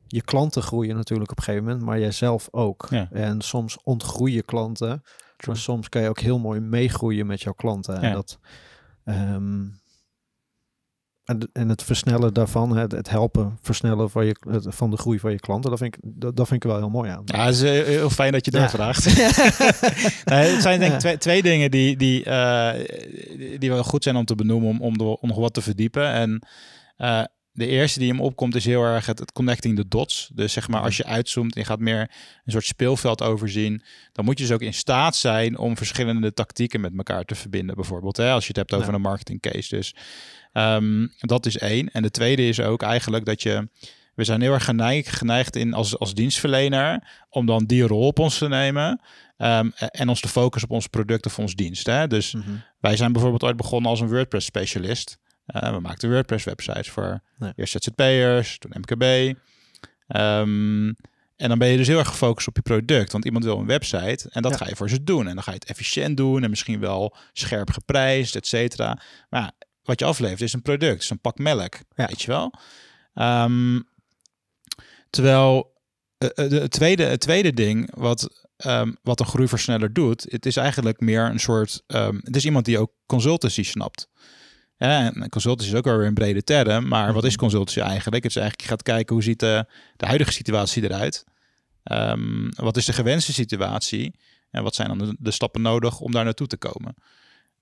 [0.08, 2.88] je klanten groeien natuurlijk op een gegeven moment, maar jijzelf ook.
[2.90, 3.10] Ja.
[3.12, 5.16] En soms ontgroeien klanten, True.
[5.46, 7.96] maar soms kan je ook heel mooi meegroeien met jouw klanten.
[7.96, 8.14] En Ja.
[8.14, 8.40] dat
[9.04, 9.68] ehm,
[11.54, 14.36] en, het versnellen daarvan, het, het helpen versnellen van, je,
[14.68, 16.90] van de groei van je klanten, dat vind ik, dat, dat vind ik wel heel
[16.90, 17.22] mooi aan.
[17.26, 18.70] Ja, het is eh, heel fijn dat je Ja.
[18.70, 19.06] vraagt.
[20.26, 22.74] nee, het zijn denk ik twee, twee dingen die, die, eh,
[23.60, 26.08] die- wel goed zijn om te benoemen, om, om, de- om nog wat te verdiepen.
[26.12, 26.48] En
[26.98, 30.30] eh, de eerste die hem opkomt is heel erg het, het connecting the dots.
[30.34, 32.00] Dus zeg maar, als je uitzoomt en je gaat meer
[32.46, 36.82] een soort speelveld overzien, dan moet je dus ook in staat zijn om verschillende tactieken
[36.82, 37.76] met elkaar te verbinden.
[37.76, 38.94] Bijvoorbeeld, hè, als je het hebt over Ja.
[38.94, 39.76] een marketing case.
[39.76, 39.96] Dus
[40.52, 41.92] ehm, dat is één.
[41.92, 43.70] En de tweede is ook eigenlijk dat je
[44.16, 48.20] we zijn heel erg geneigd, geneigd in als, als dienstverlener om dan die rol op
[48.20, 49.02] ons te nemen
[49.38, 51.86] ehm, en ons te focussen op ons product of ons dienst.
[51.86, 52.08] Hè?
[52.08, 52.50] Dus Mhm.
[52.80, 55.18] wij zijn bijvoorbeeld ooit begonnen als een WordPress specialist.
[55.46, 57.54] Eh, we maakten WordPress websites voor Nee.
[57.56, 59.34] eerst ZZP'ers, toen MKB.
[60.08, 60.88] Ehm,
[61.36, 63.12] en dan ben je dus heel erg gefocust op je product.
[63.12, 64.58] Want iemand wil een website en dat Ja.
[64.58, 65.28] ga je voor ze doen.
[65.28, 69.02] En dan ga je het efficiënt doen en misschien wel scherp geprijsd, et cetera.
[69.30, 69.52] Maar
[69.84, 72.06] wat je aflevert is een product, is een pak melk, Ja.
[72.06, 72.54] weet je wel.
[73.14, 73.80] Ehm,
[75.10, 75.70] terwijl
[76.18, 80.56] eh, eh, het, tweede, het tweede ding wat, ehm, wat een groeiversneller doet, het is
[80.56, 84.10] eigenlijk meer een soort, ehm, het is iemand die ook consultancy snapt.
[84.78, 88.24] Ja, en consultancy is ook wel weer een brede term, maar wat is consultancy eigenlijk?
[88.24, 89.66] Het is eigenlijk, je gaat kijken hoe ziet de,
[89.98, 91.24] de huidige situatie eruit?
[92.56, 94.16] Wat is de gewenste situatie?
[94.52, 96.96] En wat zijn dan de, de stappen nodig om daar naartoe te komen?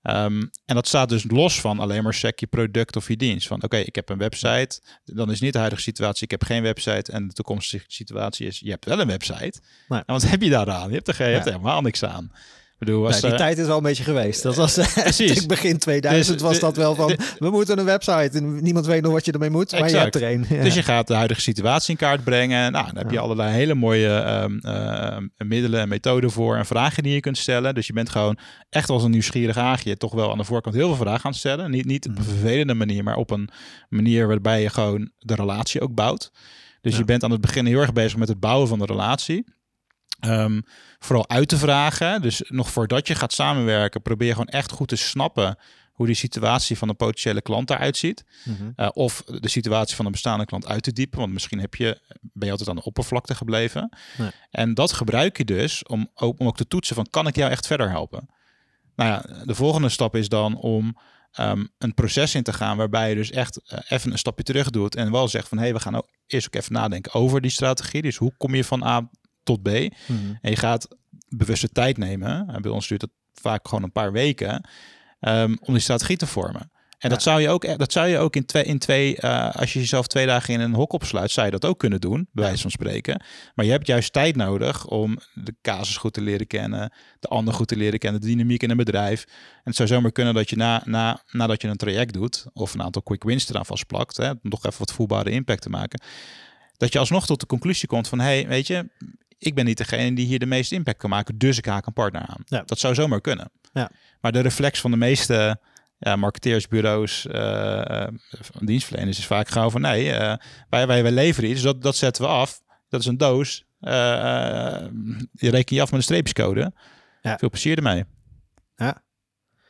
[0.01, 3.47] Ehm, en dat staat dus los van alleen maar sec je product of je dienst.
[3.47, 4.81] Van oké, ik heb een website.
[5.03, 7.11] Dan is niet de huidige situatie, ik heb geen website.
[7.11, 9.61] En de toekomstige situatie is, je hebt wel een website.
[9.87, 9.99] Nee.
[9.99, 10.89] En wat heb je daaraan?
[10.89, 12.31] Je hebt er, geen, je hebt er helemaal niks aan.
[12.79, 14.43] Ik bedoel, als, die eh, tijd is al een beetje geweest.
[14.43, 15.41] Dat was precies.
[15.41, 18.63] in begin 2000 Dus, was de- dat wel van, de- we moeten een website en
[18.63, 20.45] niemand weet nog wat je ermee moet, maar je hebt er een.
[20.49, 20.63] Ja.
[20.69, 22.71] Dus je gaat de huidige situatie in kaart brengen.
[22.71, 23.21] Nou, dan heb je Ja.
[23.21, 27.73] allerlei hele mooie ehm, ehm, middelen en methoden voor en vragen die je kunt stellen.
[27.75, 28.37] Dus je bent gewoon
[28.69, 31.39] echt als een nieuwsgierig aagje toch wel aan de voorkant heel veel vragen aan het
[31.39, 31.71] stellen.
[31.71, 32.31] Niet, niet op een Mhm.
[32.31, 33.49] vervelende manier, maar op een
[33.89, 36.31] manier waarbij je gewoon de relatie ook bouwt.
[36.81, 36.97] Dus Ja.
[36.99, 39.45] je bent aan het begin heel erg bezig met het bouwen van de relatie.
[40.19, 40.61] Ehm,
[40.99, 42.21] vooral uit te vragen.
[42.21, 45.57] Dus nog voordat je gaat samenwerken, probeer gewoon echt goed te snappen
[45.99, 48.23] hoe die situatie van een potentiële klant eruit ziet.
[48.43, 48.71] Mhm.
[48.75, 51.19] Uh, of de situatie van een bestaande klant uit te diepen.
[51.19, 53.97] Want misschien heb je, ben je altijd aan de oppervlakte gebleven.
[54.17, 54.29] Nee.
[54.51, 57.51] En dat gebruik je dus om ook, om ook te toetsen van kan ik jou
[57.51, 58.29] echt verder helpen?
[58.95, 60.97] Nou ja, de volgende stap is dan om
[61.31, 64.69] ehm, een proces in te gaan waarbij je dus echt eh, even een stapje terug
[64.69, 67.41] doet en wel zegt van hé, hey, we gaan ook eerst ook even nadenken over
[67.41, 68.01] die strategie.
[68.01, 69.09] Dus hoe kom je van A
[69.49, 69.67] tot B?
[69.67, 69.89] Mhm.
[70.41, 70.87] En je gaat
[71.27, 72.47] bewuste tijd nemen.
[72.47, 74.67] En bij ons duurt het vaak gewoon een paar weken.
[75.19, 76.71] ehm, om die strategie te vormen.
[76.99, 79.73] En dat zou je ook, dat zou je ook in twee, in twee eh, als
[79.73, 82.43] je jezelf twee dagen in een hok opsluit, zou je dat ook kunnen doen, bij
[82.43, 83.21] wijze van spreken.
[83.55, 87.53] Maar je hebt juist tijd nodig om de casus goed te leren kennen, de ander
[87.53, 89.23] goed te leren kennen, de dynamiek in een bedrijf.
[89.23, 92.73] En het zou zomaar kunnen dat je na, na, nadat je een traject doet, of
[92.73, 96.01] een aantal quick wins eraan vastplakt, hè, om nog even wat voelbare impact te maken,
[96.77, 98.89] dat je alsnog tot de conclusie komt van, hey, weet je,
[99.39, 101.93] ik ben niet degene die hier de meeste impact kan maken, dus ik haak een
[101.93, 102.43] partner aan.
[102.45, 102.63] Ja.
[102.65, 103.51] Dat zou zomaar kunnen.
[103.73, 103.91] Ja.
[104.21, 105.59] Maar de reflex van de meeste
[105.99, 108.07] ja, marketeersbureaus, uh,
[108.59, 110.35] dienstverleners is vaak gewoon van nee, uh,
[110.69, 112.61] wij, wij, wij leveren iets, dat, dat zetten we af.
[112.89, 113.65] Dat is een doos.
[113.81, 113.91] Uh,
[115.31, 116.73] je reken je af met een streepjescode.
[117.21, 117.37] Ja.
[117.37, 118.05] Veel plezier ermee.
[118.75, 119.03] Ja.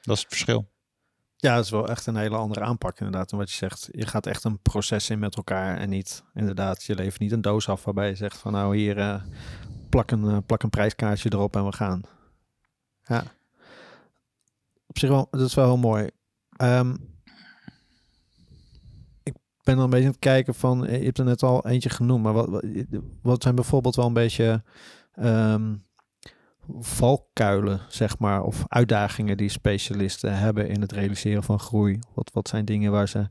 [0.01, 0.71] Dat is het verschil.
[1.41, 3.31] Ja, dat is wel echt een hele andere aanpak inderdaad.
[3.31, 6.83] En wat je zegt, je gaat echt een proces in met elkaar en niet inderdaad,
[6.83, 9.21] je levert niet een doos af waarbij je zegt van nou hier uh,
[9.89, 12.01] plak, een, plak een prijskaartje erop en we gaan.
[13.03, 13.23] Ja.
[14.87, 16.09] Op zich wel, dat is wel heel mooi.
[16.61, 17.17] Um,
[19.23, 21.89] ik ben dan een beetje aan het kijken van, je hebt er net al eentje
[21.89, 22.63] genoemd, maar wat,
[23.21, 24.63] wat, zijn bijvoorbeeld wel een beetje
[25.19, 25.83] um,
[26.79, 31.99] valkuilen, zeg maar, of uitdagingen die specialisten hebben in het realiseren van groei?
[32.13, 33.27] Wat, wat zijn dingen waar ze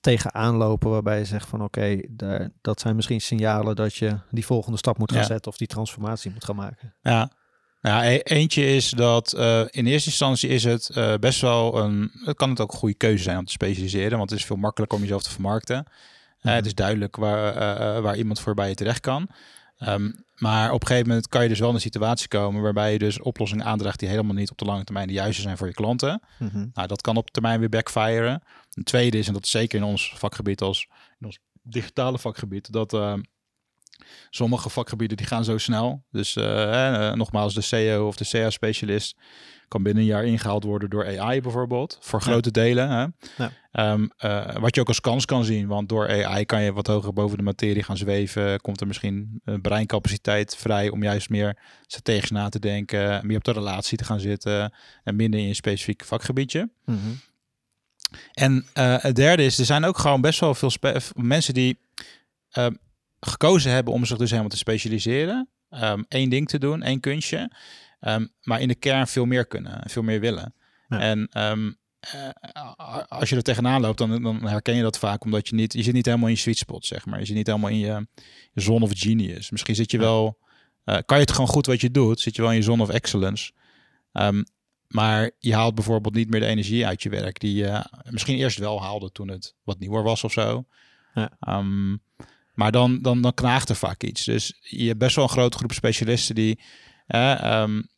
[0.00, 4.46] tegenaan lopen waarbij je zegt van oké, okay, dat zijn misschien signalen dat je die
[4.46, 5.26] volgende stap moet gaan ja.
[5.26, 6.94] zetten of die transformatie moet gaan maken?
[7.02, 7.30] Ja,
[7.80, 12.10] nou, e eentje is dat uh, in eerste instantie is het uh, best wel een.
[12.24, 14.56] Het kan het ook een goede keuze zijn om te specialiseren, want het is veel
[14.56, 15.76] makkelijker om jezelf te vermarkten.
[15.76, 15.84] Mm
[16.40, 16.50] -hmm.
[16.50, 19.28] uh, het is duidelijk waar, waar iemand voorbij je terecht kan.
[19.78, 22.92] Um, maar op een gegeven moment kan je dus wel in een situatie komen waarbij
[22.92, 25.66] je dus oplossingen aandraagt die helemaal niet op de lange termijn de juiste zijn voor
[25.66, 26.22] je klanten.
[26.38, 26.70] Mm -hmm.
[26.72, 28.42] Nou, dat kan op termijn weer backfiren.
[28.72, 32.72] Een tweede is, en dat is zeker in ons vakgebied als in ons digitale vakgebied,
[32.72, 33.14] dat uh,
[34.30, 36.04] sommige vakgebieden die gaan zo snel.
[36.10, 39.16] Dus uh, nogmaals, de CEO of de CA-specialist
[39.68, 41.98] kan binnen een jaar ingehaald worden door AI bijvoorbeeld.
[42.00, 42.62] Voor grote ja.
[42.62, 42.90] delen.
[42.90, 43.06] Hè?
[43.44, 43.92] Ja.
[43.92, 45.66] Um, uh, wat je ook als kans kan zien.
[45.66, 48.60] Want door AI kan je wat hoger boven de materie gaan zweven.
[48.60, 53.26] Komt er misschien breincapaciteit vrij om juist meer strategisch na te denken.
[53.26, 54.72] Meer op de relatie te gaan zitten.
[55.04, 56.68] En minder in je specifieke vakgebiedje.
[56.84, 57.20] Mm -hmm.
[58.32, 60.70] En uh, het derde is, er zijn ook gewoon best wel veel
[61.14, 61.78] mensen die
[62.50, 62.74] ehm,
[63.20, 65.48] gekozen hebben om zich dus helemaal te specialiseren.
[65.70, 67.50] Um, één ding te doen, één kunstje.
[68.06, 70.54] Um, maar in de kern veel meer kunnen, veel meer willen.
[70.88, 71.00] Ja.
[71.00, 71.76] En um,
[72.14, 75.72] uh, als je er tegenaan loopt, dan, dan, herken je dat vaak omdat je niet,
[75.72, 77.18] je zit niet helemaal in je sweet spot, zeg maar.
[77.18, 78.06] Je zit niet helemaal in je,
[78.52, 79.50] je zone of genius.
[79.50, 80.02] Misschien zit je Ja.
[80.02, 80.38] wel,
[80.84, 82.82] uh, kan je het gewoon goed wat je doet, zit je wel in je zone
[82.82, 83.52] of excellence.
[84.12, 84.44] Um,
[84.88, 88.58] maar je haalt bijvoorbeeld niet meer de energie uit je werk die je misschien eerst
[88.58, 90.64] wel haalde toen het wat nieuwer was of zo.
[91.14, 91.58] Ja.
[91.58, 92.02] Um,
[92.54, 94.24] maar dan, dan, dan knaagt er vaak iets.
[94.24, 96.60] Dus je hebt best wel een grote groep specialisten die,
[97.06, 97.88] um,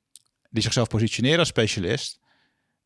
[0.48, 2.18] die zichzelf positioneren als specialist,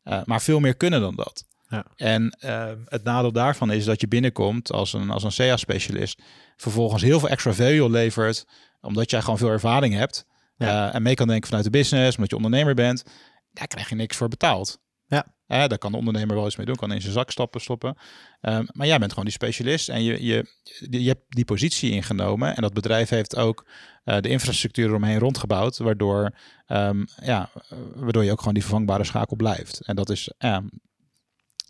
[0.03, 1.45] uh, maar veel meer kunnen dan dat.
[1.67, 1.85] Ja.
[1.95, 6.21] En uh, het nadeel daarvan is dat je binnenkomt als een, als een CA-specialist,
[6.57, 8.45] vervolgens heel veel extra value levert,
[8.81, 10.25] omdat jij gewoon veel ervaring hebt.
[10.57, 10.87] Ja.
[10.87, 13.03] Uh, en mee kan denken vanuit de business, omdat je ondernemer bent.
[13.51, 14.79] Daar krijg je niks voor betaald.
[15.13, 15.67] Ja.
[15.67, 17.97] Daar kan de ondernemer wel iets mee doen, kan in zijn zak stappen, stoppen.
[18.41, 20.45] Um, maar jij bent gewoon die specialist en je, je,
[20.89, 22.55] je hebt die positie ingenomen.
[22.55, 23.65] En dat bedrijf heeft ook
[24.05, 26.35] uh, de infrastructuur eromheen rondgebouwd, waardoor,
[26.67, 27.49] um, ja,
[27.95, 29.79] waardoor je ook gewoon die vervangbare schakel blijft.
[29.85, 30.57] En dat is, uh,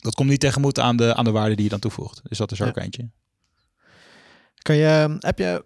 [0.00, 2.20] dat komt niet tegemoet aan de, aan de waarde die je dan toevoegt.
[2.22, 2.66] Dus dat is Ja.
[2.66, 3.10] ook eentje.
[4.64, 5.62] Kan je, heb je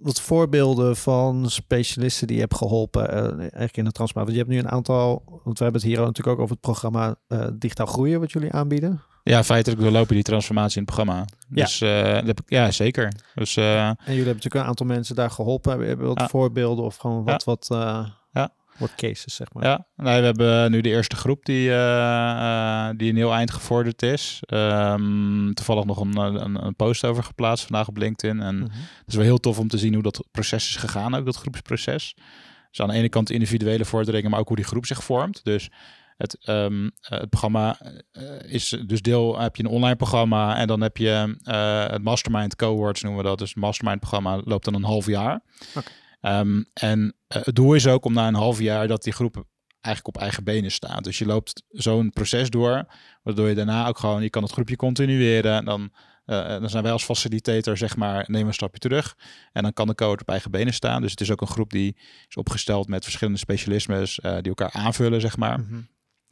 [0.00, 4.14] wat voorbeelden van specialisten die je hebt geholpen uh, eigenlijk in de transformatie?
[4.14, 6.60] Want je hebt nu een aantal, want we hebben het hier natuurlijk ook over het
[6.60, 9.02] programma uh, Digitaal Groeien wat jullie aanbieden.
[9.22, 11.24] Ja, feitelijk doorlopen die transformatie in het programma.
[11.48, 11.64] Ja.
[11.64, 13.12] Dus uh, ik, ja, zeker.
[13.34, 15.86] Dus, En jullie hebben natuurlijk een aantal mensen daar geholpen.
[15.86, 16.28] Hebben wat Ja.
[16.28, 17.66] voorbeelden of gewoon wat, wat,
[18.32, 18.52] Ja.
[18.78, 19.64] Wat cases, zeg maar?
[19.64, 24.02] ja, nee, we hebben nu de eerste groep die, uh, die een heel eind gevorderd
[24.02, 24.40] is.
[24.46, 28.40] Um, toevallig nog een, een, een, post over geplaatst vandaag op LinkedIn.
[28.40, 28.70] En Mhm.
[28.70, 31.36] het is wel heel tof om te zien hoe dat proces is gegaan, ook dat
[31.36, 32.14] groepsproces.
[32.70, 35.44] Dus aan de ene kant de individuele vorderingen, maar ook hoe die groep zich vormt.
[35.44, 35.70] Dus
[36.16, 37.78] het, um, het programma
[38.46, 42.56] is dus deel, heb je een online programma en dan heb je uh, het mastermind
[42.56, 43.38] cohorts noemen we dat.
[43.38, 45.40] Dus het mastermind programma loopt dan een half jaar.
[45.74, 45.92] Okay.
[46.20, 49.44] Um, en uh, het doel is ook om na een half jaar dat die groep
[49.80, 51.04] eigenlijk op eigen benen staat.
[51.04, 52.86] Dus je loopt zo'n proces door,
[53.22, 55.64] waardoor je daarna ook gewoon, je kan het groepje continueren.
[55.64, 55.92] Dan,
[56.26, 59.16] uh, dan zijn wij als facilitator, zeg maar, nemen een stapje terug.
[59.52, 61.02] En dan kan de coach op eigen benen staan.
[61.02, 61.96] Dus het is ook een groep die
[62.28, 65.60] is opgesteld met verschillende specialismes die elkaar aanvullen, zeg maar.
[65.60, 65.80] Mhm.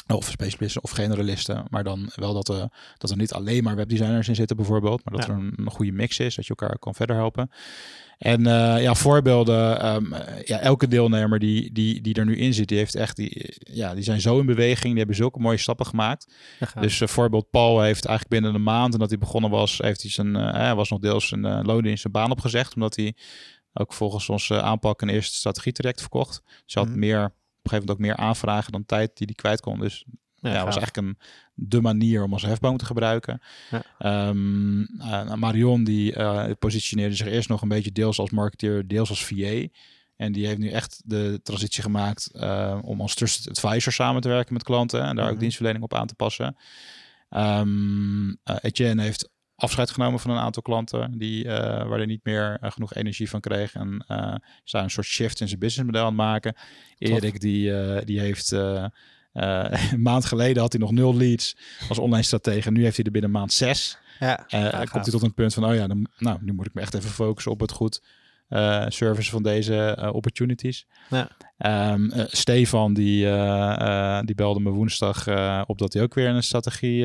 [0.08, 1.64] Of specialisten of generalisten.
[1.70, 5.04] Maar dan wel dat, er dat er niet alleen maar webdesigners in zitten bijvoorbeeld.
[5.04, 6.34] Maar dat er een, een, goede mix is.
[6.34, 7.50] Dat je elkaar kan verder helpen.
[8.18, 9.86] En uh, ja, voorbeelden.
[9.94, 10.14] Um,
[10.44, 13.94] ja, elke deelnemer die, die, die er nu in zit, die heeft echt die, ja,
[13.94, 14.88] die zijn zo in beweging.
[14.88, 16.34] Die hebben zulke mooie stappen gemaakt.
[16.80, 20.02] dus uh, voorbeeld Paul heeft eigenlijk binnen een maand en dat hij begonnen was, heeft
[20.02, 22.74] hij zijn, uh, was nog deels een uh, loon in zijn baan opgezegd.
[22.74, 23.14] Omdat hij
[23.72, 26.42] ook volgens onze aanpak een eerste strategietraject verkocht.
[26.64, 26.98] Dus hij had mm.
[26.98, 27.32] meer,
[27.66, 29.78] een gegeven moment ook meer aanvragen dan tijd die hij kwijt kon.
[29.78, 31.18] Dus ja, ja was eigenlijk een,
[31.54, 33.40] de manier om als hefboom te gebruiken.
[33.70, 34.28] Ja.
[34.28, 39.08] Um, uh, Marion die uh, positioneerde zich eerst nog een beetje deels als marketeer, deels
[39.08, 39.66] als VA.
[40.16, 44.28] En die heeft nu echt de transitie gemaakt uh, om als trusted advisor samen te
[44.28, 45.40] werken met klanten en daar ook mhm.
[45.40, 46.56] dienstverlening op aan te passen.
[47.30, 52.58] Um, Etienne heeft afscheid genomen van een aantal klanten die, uh, waar hij niet meer
[52.62, 53.74] uh, genoeg energie van kreeg.
[53.74, 56.54] En uh, zijn een soort shift in zijn businessmodel aan het maken.
[56.98, 57.72] Erik die,
[58.04, 61.56] die heeft een maand geleden had hij nog nul leads
[61.88, 62.70] als online stratege.
[62.70, 63.98] Nu heeft hij er binnen maand zes.
[64.18, 66.74] Ja, ja komt hij tot een punt van, oh ja, dan, nou, nu moet ik
[66.74, 68.00] me echt even focussen op het goed
[68.48, 70.86] uh, service van deze uh, opportunities.
[71.10, 71.30] Ja.
[71.92, 73.24] Um, uh, Stefan die,
[74.24, 75.28] die belde me woensdag
[75.66, 77.02] op dat hij ook weer een strategie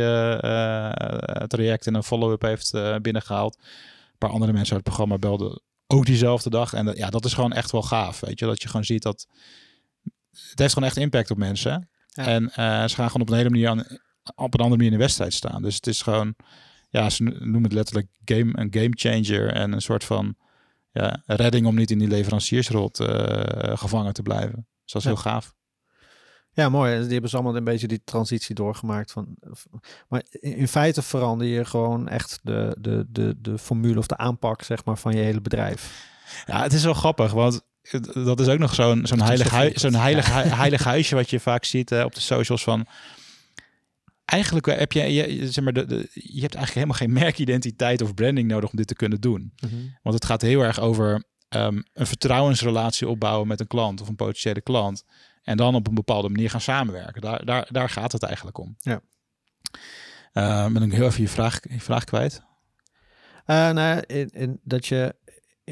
[1.48, 3.58] traject en een follow-up heeft binnengehaald.
[3.58, 6.74] Een paar andere mensen uit het programma belden ook diezelfde dag.
[6.74, 8.20] En ja, dat is gewoon echt wel gaaf.
[8.20, 9.28] Weet je, dat je gewoon ziet dat
[10.50, 11.90] het heeft gewoon echt impact op mensen.
[12.08, 12.26] Ja.
[12.26, 12.50] En
[12.90, 13.80] ze gaan gewoon op een hele manier aan,
[14.36, 15.62] op een andere manier in de wedstrijd staan.
[15.62, 16.36] Dus het is gewoon,
[16.90, 20.36] ja, ze noemen het letterlijk game, een game changer en een soort van
[20.92, 23.08] ja, redding om niet in die leveranciersrol uh,
[23.78, 24.68] gevangen te blijven.
[24.84, 25.54] Dus dat is heel gaaf.
[26.54, 27.00] Ja, mooi.
[27.00, 29.12] Die hebben ze allemaal een beetje die transitie doorgemaakt.
[29.12, 29.38] Van,
[30.08, 34.64] maar in feite verander je gewoon echt de, de, de, de formule of de aanpak
[34.64, 36.10] zeg maar, van je hele bedrijf.
[36.46, 37.62] Ja, het is wel grappig, want
[38.14, 41.64] dat is ook nog zo'n zo'n heilig, hui, zo'n heilig, heilig huisje wat je vaak
[41.64, 42.86] ziet uh, op de socials van
[44.32, 48.14] eigenlijk heb je, je, zeg maar, de, de, je hebt eigenlijk helemaal geen merkidentiteit of
[48.14, 49.54] branding nodig om dit te kunnen doen.
[49.60, 49.76] Mhm.
[50.04, 54.16] Want het gaat heel erg over um, een vertrouwensrelatie opbouwen met een klant of een
[54.16, 55.04] potentiële klant.
[55.44, 57.22] En dan op een bepaalde manier gaan samenwerken.
[57.22, 58.76] Daar, daar, daar gaat het eigenlijk om.
[58.80, 59.02] Ja.
[60.34, 62.42] Uh, ben ik heel even je vraag, je vraag kwijt?
[63.48, 65.16] Uh, nou, in, in, dat je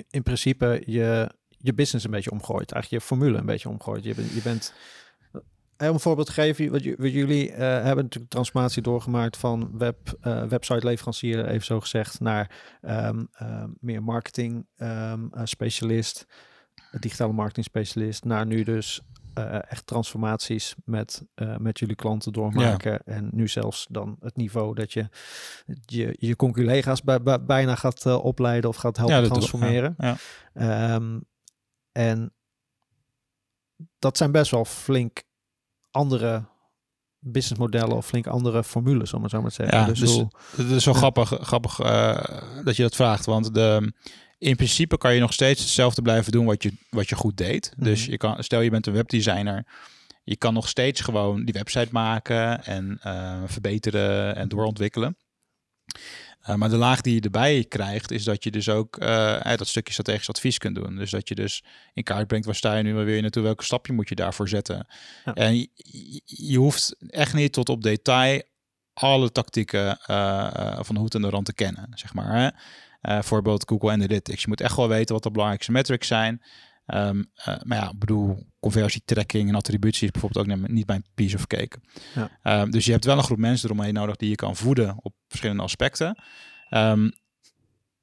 [0.09, 2.71] in principe je, je business een beetje omgooit.
[2.71, 4.03] Eigenlijk je formule een beetje omgooit.
[4.03, 4.73] Je, je bent
[5.87, 10.43] om een voorbeeld te geven, wat, jullie uh, hebben natuurlijk transformatie doorgemaakt van web, uh,
[10.43, 16.25] website leverancier, even zo gezegd, naar um, uh, meer marketing um, specialist,
[16.99, 19.01] digitale marketing specialist, naar nu dus
[19.67, 21.23] echt transformaties met,
[21.57, 22.91] met jullie klanten doormaken.
[22.91, 23.01] Ja.
[23.13, 25.09] En nu zelfs dan het niveau dat je
[25.85, 29.95] je, je conculega's bij, bij, bijna gaat opleiden of gaat helpen ja, transformeren.
[29.97, 31.25] Ja, um,
[31.91, 32.33] en
[33.99, 35.23] dat zijn best wel flink
[35.91, 36.47] andere
[37.19, 39.77] businessmodellen of flink andere formules, om het zo maar te zeggen.
[39.77, 40.23] Ja, dus, dus
[40.55, 42.23] het is zo grappig, grappig uh,
[42.63, 43.93] dat je dat vraagt, want de,
[44.37, 47.71] in principe kan je nog steeds hetzelfde blijven doen wat je, wat je goed deed.
[47.75, 47.93] Mm -hmm.
[47.93, 49.65] Dus je kan, stel je bent een webdesigner,
[50.23, 55.17] je kan nog steeds gewoon die website maken en uh, verbeteren en doorontwikkelen.
[56.47, 59.67] Uh, maar de laag die je erbij krijgt, is dat je dus ook uh, dat
[59.67, 60.95] stukje strategisch advies kunt doen.
[60.95, 63.63] Dus dat je dus in kaart brengt waar sta je nu maar weer naartoe, welke
[63.63, 64.87] stapje moet je daarvoor zetten.
[65.25, 65.33] Ja.
[65.33, 65.69] En je,
[66.25, 68.41] je, hoeft echt niet tot op detail
[68.93, 72.35] alle tactieken uh, van de hoed en de rand te kennen, zeg maar.
[72.35, 72.49] Hè?
[73.01, 74.41] bijvoorbeeld Google Analytics.
[74.41, 76.41] Je moet echt wel weten wat de belangrijkste metrics zijn.
[76.93, 81.35] Um, uh, maar ja, ik bedoel, conversietracking en attributie is bijvoorbeeld ook niet mijn piece
[81.35, 81.79] of cake.
[82.15, 82.61] Ja.
[82.61, 85.13] Um, dus je hebt wel een groep mensen eromheen nodig die je kan voeden op
[85.27, 86.23] verschillende aspecten.
[86.69, 87.11] Um,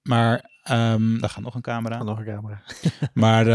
[0.03, 2.03] maar daar gaat nog een camera.
[2.03, 2.63] nog een camera.
[3.15, 3.47] maar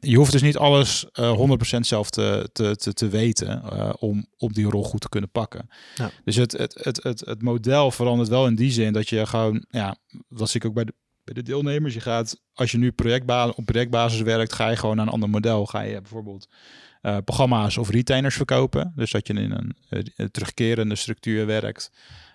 [0.00, 4.26] je hoeft dus niet alles uh, 100% zelf te, te, te, te weten uh, om,
[4.36, 5.68] om die rol goed te kunnen pakken.
[5.94, 6.10] Ja.
[6.24, 9.64] Dus het, het, het, het, het model verandert wel in die zin dat je gewoon,
[9.68, 9.96] ja,
[10.28, 10.94] dat zie ik ook bij de,
[11.24, 11.94] bij de deelnemers.
[11.94, 15.30] Je gaat, als je nu projectbasis, op projectbasis werkt, ga je gewoon naar een ander
[15.30, 15.66] model.
[15.66, 16.48] Ga je bijvoorbeeld
[17.02, 18.92] uh, programma's of retainers verkopen.
[18.96, 21.90] Dus dat je in een, uh, terugkerende structuur werkt.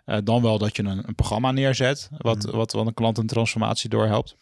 [0.06, 2.52] Uh, dan wel dat je een, een programma neerzet, wat, mm.
[2.52, 4.36] wat, wat een klant een transformatie doorhelpt.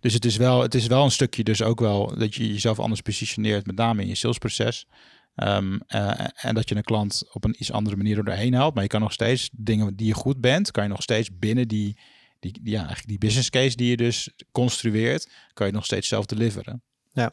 [0.00, 2.78] Dus het is, wel, het is wel een stukje dus ook wel dat je jezelf
[2.78, 4.86] anders positioneert, met name in je salesproces.
[5.36, 5.80] Um,
[6.34, 8.74] en dat je een klant op een iets andere manier doorheen helpt.
[8.74, 11.68] Maar je kan nog steeds dingen die je goed bent, kan je nog steeds binnen
[11.68, 11.96] die
[12.42, 16.26] die, ja, eigenlijk die business case die je dus construeert, kan je nog steeds zelf
[16.26, 16.82] deliveren.
[17.12, 17.32] Ja.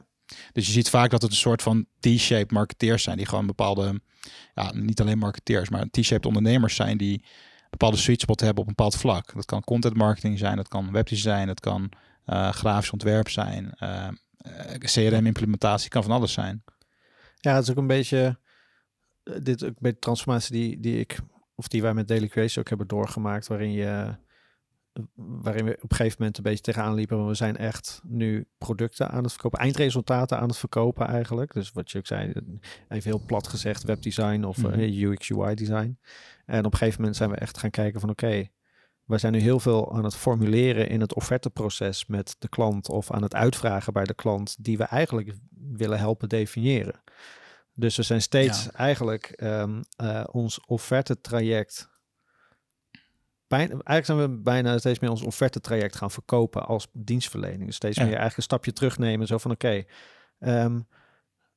[0.52, 4.02] Dus je ziet vaak dat het een soort van T-shaped marketeers zijn, die gewoon bepaalde,
[4.54, 7.26] ja, niet alleen marketeers, maar T-shaped ondernemers zijn die
[7.69, 9.34] bepaalde sweet spot hebben op een bepaald vlak.
[9.34, 11.91] Dat kan content marketing zijn, dat kan webdesign, dat kan
[12.26, 16.63] uh, grafisch ontwerp zijn, uh, eh, CRM implementatie kan van alles zijn.
[17.36, 18.39] Ja, het is ook een beetje
[19.41, 21.19] dit ook bij de transformatie die, die ik,
[21.56, 24.17] of die wij met Daily Creation ook hebben doorgemaakt, waarin je
[25.16, 27.18] waarin we op een gegeven moment een beetje tegenaan liepen.
[27.18, 31.54] Maar we zijn echt nu producten aan het verkopen, eindresultaten aan het verkopen eigenlijk.
[31.54, 32.34] Dus wat je ook zei,
[32.88, 36.00] even heel plat gezegd, webdesign of mm UX UI design.
[36.46, 38.52] En op een gegeven moment zijn we echt gaan kijken van oké, okay,
[39.06, 43.12] wij zijn nu heel veel aan het formuleren in het offerteproces met de klant of
[43.12, 45.34] aan het uitvragen bij de klant die we eigenlijk
[45.72, 47.02] willen helpen definiëren.
[47.74, 51.90] Dus we zijn steeds eigenlijk um, uh, ons offerte traject
[53.58, 57.66] eigenlijk zijn we bijna steeds meer ons offerte traject gaan verkopen als dienstverlening.
[57.66, 59.28] Dus steeds meer eigenlijk een stapje terugnemen.
[59.28, 59.84] Zo van oké,
[60.40, 60.80] ehm,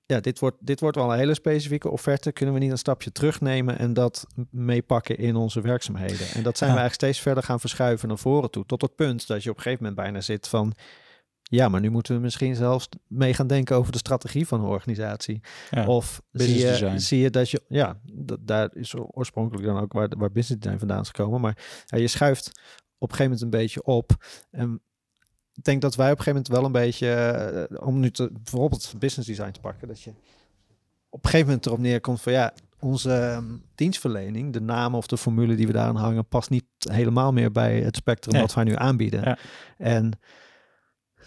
[0.06, 2.32] ja, dit wordt, dit wordt wel een hele specifieke offerte.
[2.32, 6.26] Kunnen we niet een stapje terugnemen en dat meepakken in onze werkzaamheden?
[6.34, 8.66] En dat zijn we eigenlijk steeds verder gaan verschuiven naar voren toe.
[8.66, 10.74] Tot het punt dat je op een gegeven moment bijna zit van
[11.56, 14.66] ja, maar nu moeten we misschien zelfs mee gaan denken over de strategie van een
[14.66, 15.40] organisatie.
[15.86, 20.08] of zie je, zie je dat je, ja, dat, daar is oorspronkelijk dan ook waar,
[20.18, 21.40] waar business design vandaan is gekomen.
[21.40, 22.46] Maar ja, je schuift
[22.98, 24.12] op een gegeven moment een beetje op.
[24.50, 24.80] En
[25.54, 28.30] ik denk dat wij op een gegeven moment wel een beetje, uh, om nu te,
[28.32, 30.10] bijvoorbeeld business design te pakken, dat je
[31.08, 35.16] op een gegeven moment erop neerkomt van ja, onze ehm, dienstverlening, de naam of de
[35.16, 38.74] formule die we daaraan hangen, past niet helemaal meer bij het spectrum wat wij nu
[38.76, 39.20] aanbieden.
[39.22, 39.38] Ja.
[39.78, 40.18] En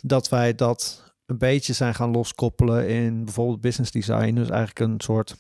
[0.08, 4.34] dat wij dat een beetje zijn gaan loskoppelen in bijvoorbeeld business design.
[4.34, 5.36] Dus eigenlijk een soort,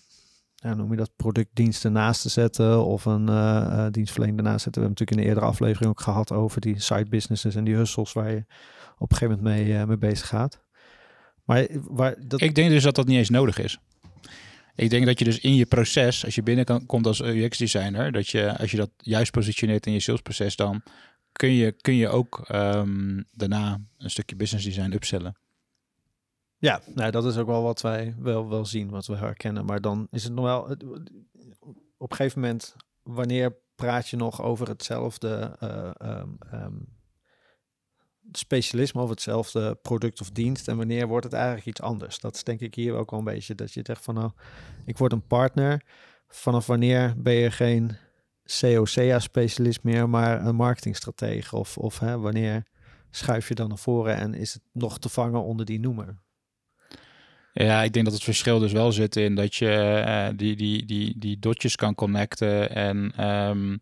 [0.55, 4.81] ja, noem je dat, productdiensten naast te zetten of een uh, dienstverlening ernaast zetten.
[4.81, 7.75] We hebben natuurlijk in de eerdere aflevering ook gehad over die side businesses en die
[7.75, 8.45] hustles waar je
[8.97, 10.63] op een gegeven moment mee, uh, mee bezig gaat.
[11.43, 12.41] Maar waar dat...
[12.41, 13.79] Ik denk dus dat dat niet eens nodig is.
[14.75, 18.57] Ik denk dat je dus in je proces, als je binnenkomt als UX-designer, dat je
[18.57, 20.83] als je dat juist positioneert in je salesproces, dan
[21.37, 25.37] kun je, kun je ook um, daarna een stukje business design upsellen.
[26.57, 29.65] Ja, nou, dat is ook wel wat wij wel, wel zien, wat we herkennen.
[29.65, 30.61] Maar dan is het nog wel...
[31.97, 36.67] Op een gegeven moment, wanneer praat je nog over hetzelfde uh,
[38.31, 42.19] specialisme of hetzelfde product of dienst en wanneer wordt het eigenlijk iets anders?
[42.19, 44.31] Dat is denk ik hier ook wel een beetje dat je zegt van nou,
[44.85, 45.81] ik word een partner.
[46.27, 47.97] Vanaf wanneer ben je geen
[48.45, 51.55] COCA-specialist meer, maar een marketingstratege?
[51.55, 52.63] Of, of hè, wanneer
[53.11, 56.23] schuif je dan naar voren en is het nog te vangen onder die noemer?
[57.53, 60.85] Ja, ik denk dat het verschil dus wel zit in dat je uh, die, die,
[60.85, 63.79] die, die dotjes kan connecten en um,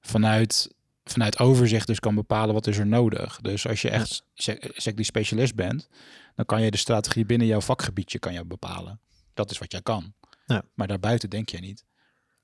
[0.00, 0.74] vanuit,
[1.04, 3.40] vanuit overzicht dus kan bepalen wat is er nodig.
[3.40, 5.88] Dus als je echt zeg, zeg die specialist bent,
[6.34, 9.00] dan kan je de strategie binnen jouw vakgebiedje kan je bepalen.
[9.34, 10.14] Dat is wat jij kan.
[10.46, 10.62] Ja.
[10.74, 11.84] Maar daarbuiten denk je niet.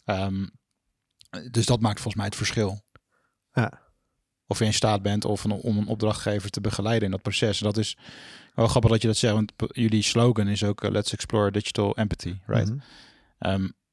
[0.04, 0.50] Um,
[1.51, 2.85] dus dat maakt volgens mij het verschil.
[3.53, 3.85] Ja.
[4.46, 7.59] Of je in staat bent of een, om een opdrachtgever te begeleiden in dat proces.
[7.59, 7.96] Dat is
[8.55, 11.96] wel grappig dat je dat zegt, want jullie slogan is ook uh, Let's Explore Digital
[11.96, 12.68] Empathy, right?
[12.68, 12.83] Mm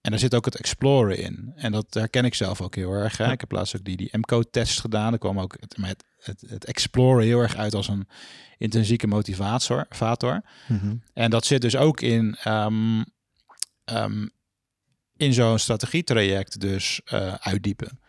[0.03, 1.51] en daar zit ook het exploren in.
[1.56, 3.17] En dat herken ik zelf ook heel erg.
[3.17, 3.32] Hè?
[3.32, 5.13] Ik heb laatst ook die, die MCO-test gedaan.
[5.13, 8.08] Er kwam ook het, het, het, het, exploren heel erg uit als een
[8.58, 9.88] intrinsieke motivator.
[10.67, 13.06] Mm En dat zit dus ook in um,
[15.17, 17.99] in zo'n strategietraject dus uh, uitdiepen.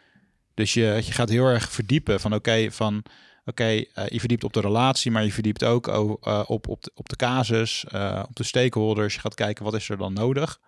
[0.55, 3.03] Dus je, je gaat heel erg verdiepen van oké, van
[3.45, 6.91] oké, uh, je verdiept op de relatie, maar je verdiept ook uh, op, op, de,
[6.95, 7.85] op de casus,
[8.29, 9.15] op de stakeholders.
[9.15, 10.61] Je gaat kijken wat is er dan nodig.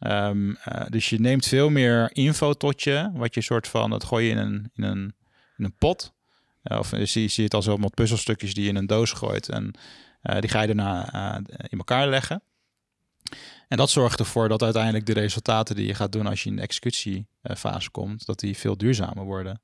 [0.00, 0.56] Um,
[0.88, 4.30] dus je neemt veel meer info tot je, wat je soort van, dat gooi je
[4.30, 5.14] in een, in een,
[5.56, 6.12] in een pot.
[6.62, 9.74] of je het als wat puzzelstukjes die je in een doos gooit en
[10.40, 11.36] die ga je daarna
[11.68, 12.42] in elkaar leggen.
[13.68, 16.56] En dat zorgt ervoor dat uiteindelijk de resultaten die je gaat doen als je in
[16.56, 19.60] de executiefase komt, dat die veel duurzamer worden.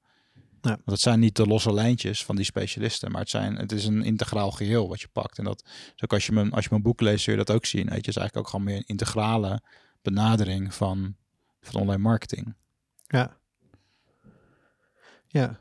[0.62, 0.70] Ja.
[0.70, 3.84] Want het zijn niet de losse lijntjes van die specialisten, maar het, zijn, het is
[3.84, 5.38] een integraal geheel wat je pakt.
[5.38, 5.62] En dat
[5.96, 7.84] is ook als je mijn, als je mijn boek leest, zul je dat ook zien.
[7.84, 9.62] Weet je, het is eigenlijk ook gewoon meer een integrale
[10.02, 11.16] benadering van,
[11.60, 12.54] van online marketing.
[13.06, 13.36] Ja.
[15.26, 15.60] Ja.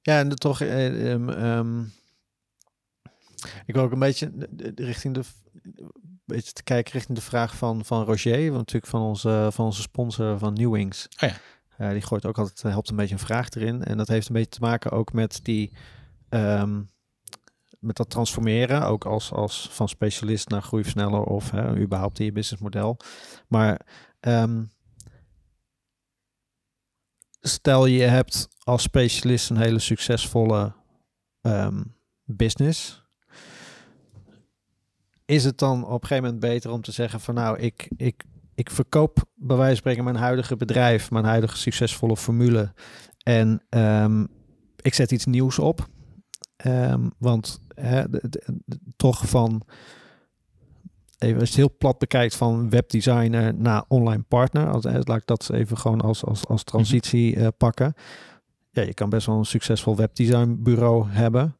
[0.00, 1.92] Ja, en toch, eh, um, um,
[3.66, 4.32] ik wil ook een beetje
[4.74, 5.22] richting de
[6.24, 9.82] beetje te kijken richting de vraag van, van Roger, want natuurlijk van onze, van onze
[9.82, 11.08] sponsor van Newings.
[11.22, 11.36] Oh ja.
[11.78, 13.84] Uh, die gooit ook altijd, helpt een beetje een vraag erin.
[13.84, 15.72] En dat heeft een beetje te maken ook met die,
[16.28, 16.90] um,
[17.78, 22.32] met dat transformeren, ook als, als van specialist naar groeiversneller of hè, überhaupt in je
[22.32, 22.96] businessmodel.
[23.48, 23.80] Maar
[24.20, 24.70] um,
[27.40, 30.72] stel je hebt als specialist een hele succesvolle
[31.40, 31.94] um,
[32.24, 33.01] business
[35.32, 38.24] is het dan op een gegeven moment beter om te zeggen van nou, ik, ik,
[38.54, 42.72] ik verkoop bij wijze van spreken mijn huidige bedrijf, mijn huidige succesvolle formule
[43.22, 44.28] en um,
[44.80, 45.88] ik zet iets nieuws op.
[46.66, 49.62] Um, want hè, de, de, de, toch van
[51.18, 55.26] even als je het heel plat bekijkt van webdesigner naar online partner, als, laat ik
[55.26, 57.94] dat even gewoon als, als, als transitie eh, pakken.
[58.70, 61.56] Ja, je kan best wel een succesvol webdesignbureau hebben.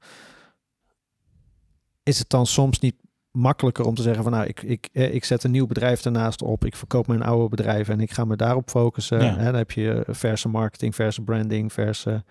[2.02, 2.94] Is het dan soms niet
[3.32, 6.42] makkelijker om te zeggen van nou, ik, ik, eh, ik zet een nieuw bedrijf ernaast
[6.42, 9.24] op, ik verkoop mijn oude bedrijf en ik ga me daarop focussen.
[9.24, 9.36] Ja.
[9.36, 12.24] Hè, dan heb je verse marketing, verse branding, verse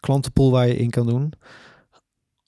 [0.00, 1.32] klantenpool waar je in kan doen.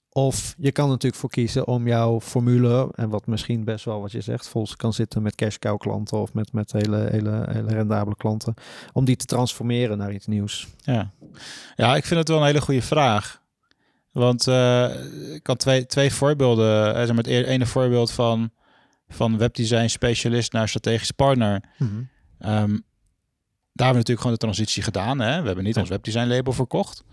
[0.09, 4.11] Of je kan natuurlijk voor kiezen om jouw formule, en wat misschien best wel wat
[4.11, 7.73] je zegt, vol kan zitten met cash cow klanten of met, met hele, hele, hele
[7.73, 8.53] rendabele klanten,
[8.93, 10.67] om die te transformeren naar iets nieuws.
[10.77, 11.11] Ja.
[11.75, 13.41] ja, ik vind het wel een hele goede vraag.
[14.17, 14.89] Want eh,
[15.33, 16.87] ik kan twee, twee voorbeelden.
[16.87, 18.51] Uh, zeg maar het ene voorbeeld van,
[19.09, 21.63] van webdesign specialist naar strategisch partner.
[21.79, 22.05] Um,
[22.39, 22.83] daar hebben
[23.73, 25.19] we natuurlijk gewoon de transitie gedaan.
[25.19, 25.39] Hè?
[25.41, 25.81] We hebben niet Ja.
[25.81, 27.03] ons webdesign label verkocht.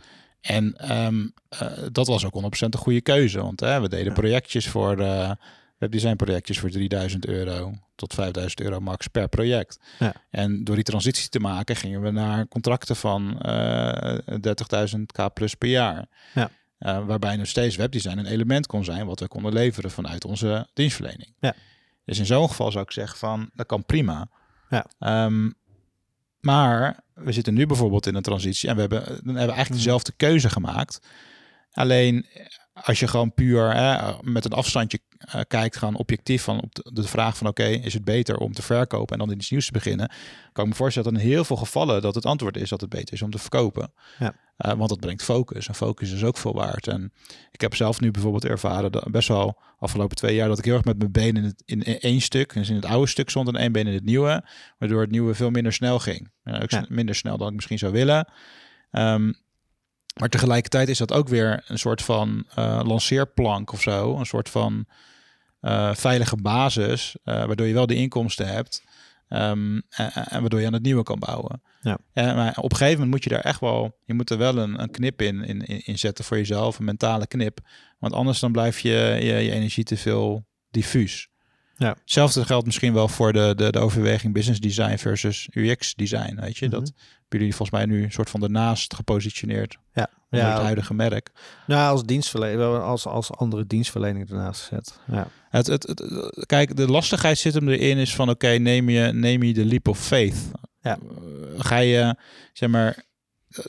[0.41, 3.43] En ehm, eh, dat was ook 100% een goede keuze.
[3.43, 5.31] Want hè, we deden projectjes voor eh
[5.79, 9.79] webdesign projectjes voor 3000 euro tot 5000 euro max per project.
[9.99, 10.13] Ja.
[10.31, 15.55] En door die transitie te maken gingen we naar contracten van eh 30.000 k plus
[15.55, 16.07] per jaar.
[16.35, 16.51] Ja.
[16.85, 20.69] Eh, waarbij nog steeds webdesign een element kon zijn wat we konden leveren vanuit onze
[20.75, 21.35] dienstverlening.
[21.41, 21.55] Ja.
[22.05, 24.29] Dus in zo'n geval zou ik zeggen van dat kan prima.
[24.69, 24.87] Ja.
[24.99, 25.51] Ehm,
[26.41, 29.69] maar we zitten nu bijvoorbeeld in een transitie en we hebben, dan hebben we eigenlijk
[29.69, 29.77] Mhm.
[29.79, 30.99] dezelfde keuze gemaakt.
[31.73, 32.27] Alleen
[32.73, 36.91] als je gewoon puur hè, met een afstandje eh, kijkt, gewoon objectief van op de,
[36.93, 39.67] de vraag van oké, is het beter om te verkopen en dan in iets nieuws
[39.67, 40.11] te beginnen,
[40.53, 42.91] kan ik me voorstellen dat in heel veel gevallen dat het antwoord is dat het
[42.91, 43.93] beter is om te verkopen.
[44.19, 44.35] Ja.
[44.57, 46.87] Eh, want dat brengt focus en focus is ook veel waard.
[46.87, 47.13] En
[47.51, 50.75] ik heb zelf nu bijvoorbeeld ervaren, dat best wel afgelopen twee jaar, dat ik heel
[50.75, 53.49] erg met mijn benen in, het, in één stuk, dus in het oude stuk stond
[53.49, 54.45] en één been in het nieuwe,
[54.79, 56.31] waardoor het nieuwe veel minder snel ging.
[56.45, 56.85] Ja, ook Ja.
[56.89, 58.33] minder snel dan ik misschien zou willen.
[58.91, 59.33] Ehm,
[60.21, 64.17] maar tegelijkertijd is dat ook weer een soort van eh, lanceerplank of zo.
[64.19, 64.87] Een soort van
[65.61, 68.83] eh, veilige basis, waardoor je wel de inkomsten hebt.
[69.29, 71.63] Ehm, en, en waardoor je aan het nieuwe kan bouwen.
[71.81, 71.99] Ja.
[72.13, 74.59] En, maar op een gegeven moment moet je daar echt wel, je moet er wel
[74.59, 77.59] een, een knip in, in, in zetten voor jezelf, een mentale knip.
[77.99, 81.29] Want anders dan blijf je, je, je energie te veel diffuus.
[81.77, 81.97] Ja.
[82.01, 86.41] Hetzelfde geldt misschien wel voor de, de, de overweging business design versus UX design.
[86.41, 86.75] Weet je, Mhm.
[86.75, 91.31] dat hebben jullie volgens mij nu een soort van ernaast gepositioneerd Ja, het huidige merk.
[91.67, 94.99] nou, als dienstverlening, als, als andere dienstverlening ernaast gezet.
[95.07, 95.27] Ja.
[95.55, 99.43] Het, het, het, kijk, de lastigheid zit hem erin is van oké, neem, je, neem
[99.43, 100.37] je de leap of faith.
[100.81, 100.99] Ja.
[100.99, 102.17] Eh, ga je,
[102.53, 103.05] zeg maar,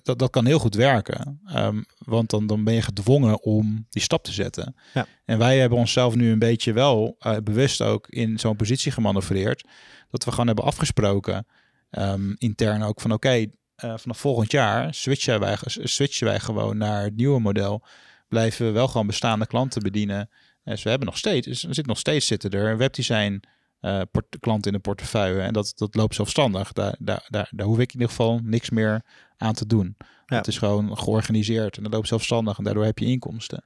[0.03, 1.39] dat, dat kan heel goed werken.
[1.45, 4.75] Ehm, want dan, dan ben je gedwongen om die stap te zetten.
[4.93, 5.07] Ja.
[5.25, 9.67] En wij hebben onszelf nu een beetje wel eh, bewust ook in zo'n positie gemanoeuvreerd.
[10.09, 11.47] Dat we gewoon hebben afgesproken,
[11.89, 17.03] ehm, intern ook, van oké, eh, vanaf volgend jaar switchen wij, switchen wij gewoon naar
[17.03, 17.85] het nieuwe model.
[18.27, 20.29] Blijven we wel gewoon bestaande klanten bedienen.
[20.73, 23.43] Dus we hebben nog steeds, dus er zit nog steeds zitten er webdesign
[23.79, 25.41] eh port- klanten in de portefeuille.
[25.41, 26.73] En dat, dat loopt zelfstandig.
[26.73, 29.01] Daar, daar, daar, daar hoef ik in ieder geval niks meer
[29.37, 29.95] aan te doen.
[30.25, 30.37] Ja.
[30.37, 33.63] Het is gewoon georganiseerd en dat loopt zelfstandig en daardoor heb je inkomsten.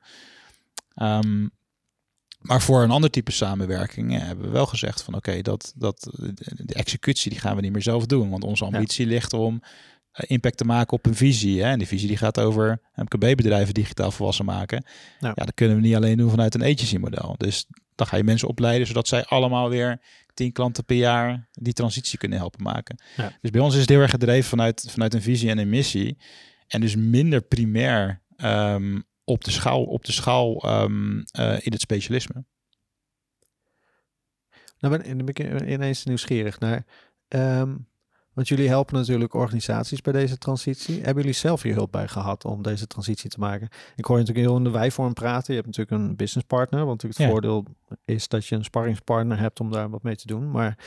[0.94, 1.48] Ehm,
[2.40, 6.10] maar voor een ander type samenwerking ja, hebben we wel gezegd van oké, dat, dat
[6.56, 8.30] de, executie die gaan we niet meer zelf doen.
[8.30, 9.68] Want onze ambitie ligt om eh,
[10.28, 11.62] impact te maken op een visie.
[11.62, 11.70] Hè?
[11.70, 14.84] En die visie die gaat over MKB-bedrijven digitaal volwassen maken.
[15.20, 15.28] Ja.
[15.28, 15.46] Ja.
[15.46, 17.36] dat kunnen we niet alleen doen vanuit een agency model.
[17.38, 17.66] Dus
[17.96, 20.02] dan ga je mensen opleiden zodat zij allemaal weer
[20.34, 23.02] tien klanten per jaar die transitie kunnen helpen maken.
[23.18, 23.38] Ja.
[23.42, 26.18] Dus bij ons is het heel erg gedreven vanuit, vanuit een visie en een missie.
[26.68, 31.82] En dus minder primair ehm, op de schaal, op de schaal ehm, eh, in het
[31.82, 32.44] specialisme.
[34.80, 36.86] Nou ben, ben ik ineens nieuwsgierig naar.
[37.28, 37.76] ehm,
[38.34, 40.96] want jullie helpen natuurlijk organisaties bij deze transitie.
[40.96, 43.70] Hebben jullie zelf hier hulp bij gehad om deze transitie te maken?
[43.96, 45.54] Ik hoor je natuurlijk heel in de wijvorm praten.
[45.54, 46.86] Je hebt natuurlijk een business partner.
[46.86, 47.32] Want natuurlijk het Ja.
[47.34, 47.66] voordeel
[48.06, 50.52] is dat je een sparringspartner hebt om daar wat mee te doen.
[50.52, 50.78] Maar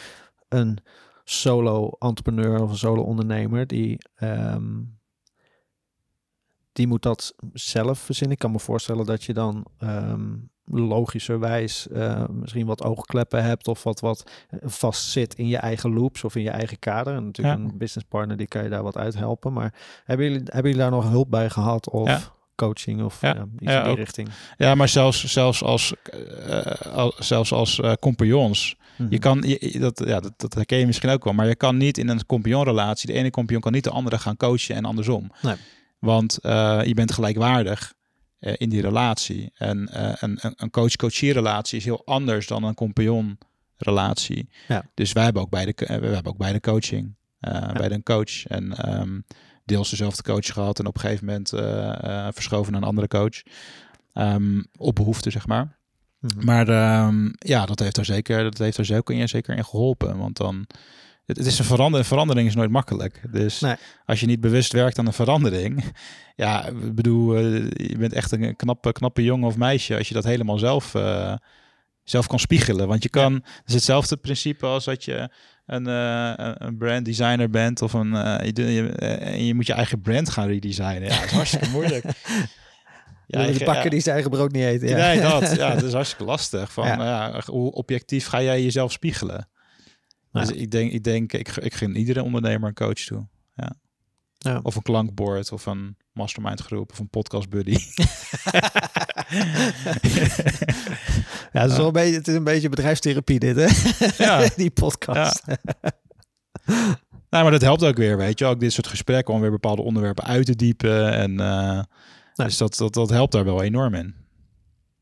[0.49, 0.78] een
[1.24, 4.80] solo entrepreneur of een solo ondernemer die, ehm,
[6.72, 8.34] die moet dat zelf verzinnen.
[8.34, 10.30] Ik kan me voorstellen dat je dan ehm,
[10.65, 16.25] logischerwijs eh, misschien wat oogkleppen hebt of wat, wat vast zit in je eigen loops
[16.25, 17.15] of in je eigen kader.
[17.15, 17.65] En natuurlijk Ja.
[17.65, 19.53] een business partner die kan je daar wat uithelpen.
[19.53, 22.21] Maar hebben jullie, hebben jullie daar nog hulp bij gehad of Ja.
[22.57, 23.31] coaching of Ja.
[23.35, 23.43] iets
[23.73, 23.97] in die ook.
[23.97, 24.29] richting?
[24.57, 25.95] Ja, maar zelfs, zelfs als,
[26.47, 28.77] eh, al- zelfs als eh, compagnons.
[28.99, 29.11] Mhm.
[29.13, 31.77] Je kan, je, dat, ja, dat, dat herken je misschien ook wel, maar je kan
[31.77, 35.31] niet in een compagnonrelatie, de ene compagnon kan niet de andere gaan coachen en andersom.
[35.43, 35.55] Nee.
[35.99, 36.39] Want
[36.87, 37.93] je bent gelijkwaardig
[38.43, 39.53] eh, in die relatie.
[39.55, 44.49] En eh, een, een, coach-coachie relatie is heel anders dan een compagnon-relatie.
[44.68, 44.84] Ja.
[44.95, 47.14] Dus wij hebben ook beide, eh, we hebben ook beide coaching.
[47.40, 48.47] eh Bij een coach.
[48.47, 49.20] En ehm,
[49.64, 51.49] deels dezelfde coach gehad en op een gegeven moment
[52.34, 53.43] verschoven naar een andere coach.
[54.12, 55.76] Ehm, op behoefte, zeg maar.
[56.18, 56.45] Mhm.
[56.45, 60.18] Maar ehm, ja, dat heeft er zeker, dat heeft er zeker in, zeker in geholpen.
[60.18, 60.66] Want dan,
[61.27, 63.23] het, het is een verandering, verandering is nooit makkelijk.
[63.33, 63.75] Dus Nee.
[64.07, 65.85] als je niet bewust werkt aan een verandering,
[66.37, 70.14] ja, ik bedoel, eh, je bent echt een knappe, knappe jongen of meisje als je
[70.14, 71.35] dat helemaal zelf, eh,
[72.05, 72.89] zelf kan spiegelen.
[72.89, 75.31] Want je kan, het is hetzelfde principe als dat je
[75.66, 78.11] een, eh, een- brand designer bent of een,
[78.55, 81.03] je, je, en je moet je eigen brand gaan redesignen.
[81.09, 82.05] Ja, dat is hartstikke moeilijk.
[83.27, 83.91] Ja, je- bakker ja.
[83.91, 84.89] die zijn eigen brood niet eten.
[84.89, 84.97] Ja.
[84.97, 86.73] Nee, dat, ja, dat is hartstikke lastig.
[86.73, 86.97] Van, Ja.
[86.97, 89.49] nou ja, hoe objectief ga jij jezelf spiegelen?
[90.33, 90.41] Ja.
[90.41, 93.28] Dus ik denk, ik denk, ik, ik gun iedere ondernemer een coach toe.
[93.55, 93.72] Ja.
[94.39, 94.61] Ja.
[94.62, 97.78] Of een klankbord, of een mastermind groep, of een podcast buddy.
[101.53, 103.68] Ja, het is, wel een beetje, het is een beetje bedrijfstherapie dit, hè?
[104.24, 104.49] Ja.
[104.57, 105.43] Die podcast.
[107.30, 108.45] nou, maar dat helpt ook weer, weet je.
[108.45, 111.12] Ook dit soort gesprekken om weer bepaalde onderwerpen uit te diepen.
[111.12, 111.83] En eh,
[112.35, 114.14] dus dat, dat, dat helpt daar wel enorm in.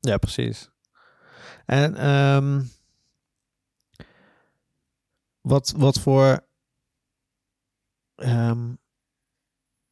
[0.00, 0.70] Ja, precies.
[1.66, 2.60] En ehm,
[5.40, 6.46] wat, wat voor.
[8.14, 8.74] ehm,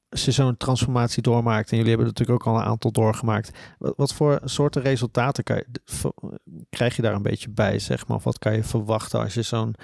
[0.08, 3.50] als je zo'n transformatie doormaakt, en jullie hebben er natuurlijk ook al een aantal doorgemaakt,
[3.78, 5.62] wat, wat voor soorten resultaten kan
[6.70, 8.16] krijg je daar een beetje bij, zeg maar?
[8.16, 9.74] Of wat kan je verwachten als je zo'n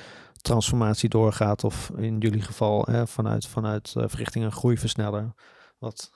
[0.40, 5.34] transformatie doorgaat, of in jullie geval hè, vanuit, vanuit eh, richting een groeiversneller?
[5.78, 6.10] Wat,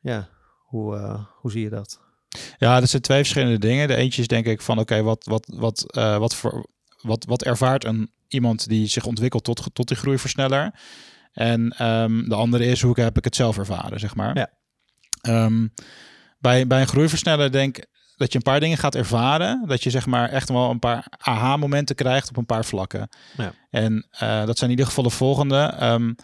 [0.00, 0.28] ja,
[0.64, 2.00] hoe, eh, hoe zie je dat?
[2.58, 3.88] Ja, dat zijn twee verschillende dingen.
[3.88, 6.66] De eentje is denk ik van, oké, wat, wat, wat, eh, wat, voor,
[7.06, 10.74] wat, wat ervaart een, iemand die zich ontwikkelt tot, tot die groeiversneller?
[11.32, 14.36] En ehm, de andere is, hoe heb ik het zelf ervaren, zeg maar.
[14.36, 14.50] Ja.
[15.20, 15.66] Ehm,
[16.38, 17.86] bij, bij een groeiversneller denk ik
[18.16, 19.64] dat je een paar dingen gaat ervaren.
[19.66, 23.08] Dat je zeg maar echt wel een paar aha-momenten krijgt op een paar vlakken.
[23.36, 23.52] Ja.
[23.70, 25.74] En eh, dat zijn in ieder geval de volgende.
[25.78, 26.14] Ehm, eh,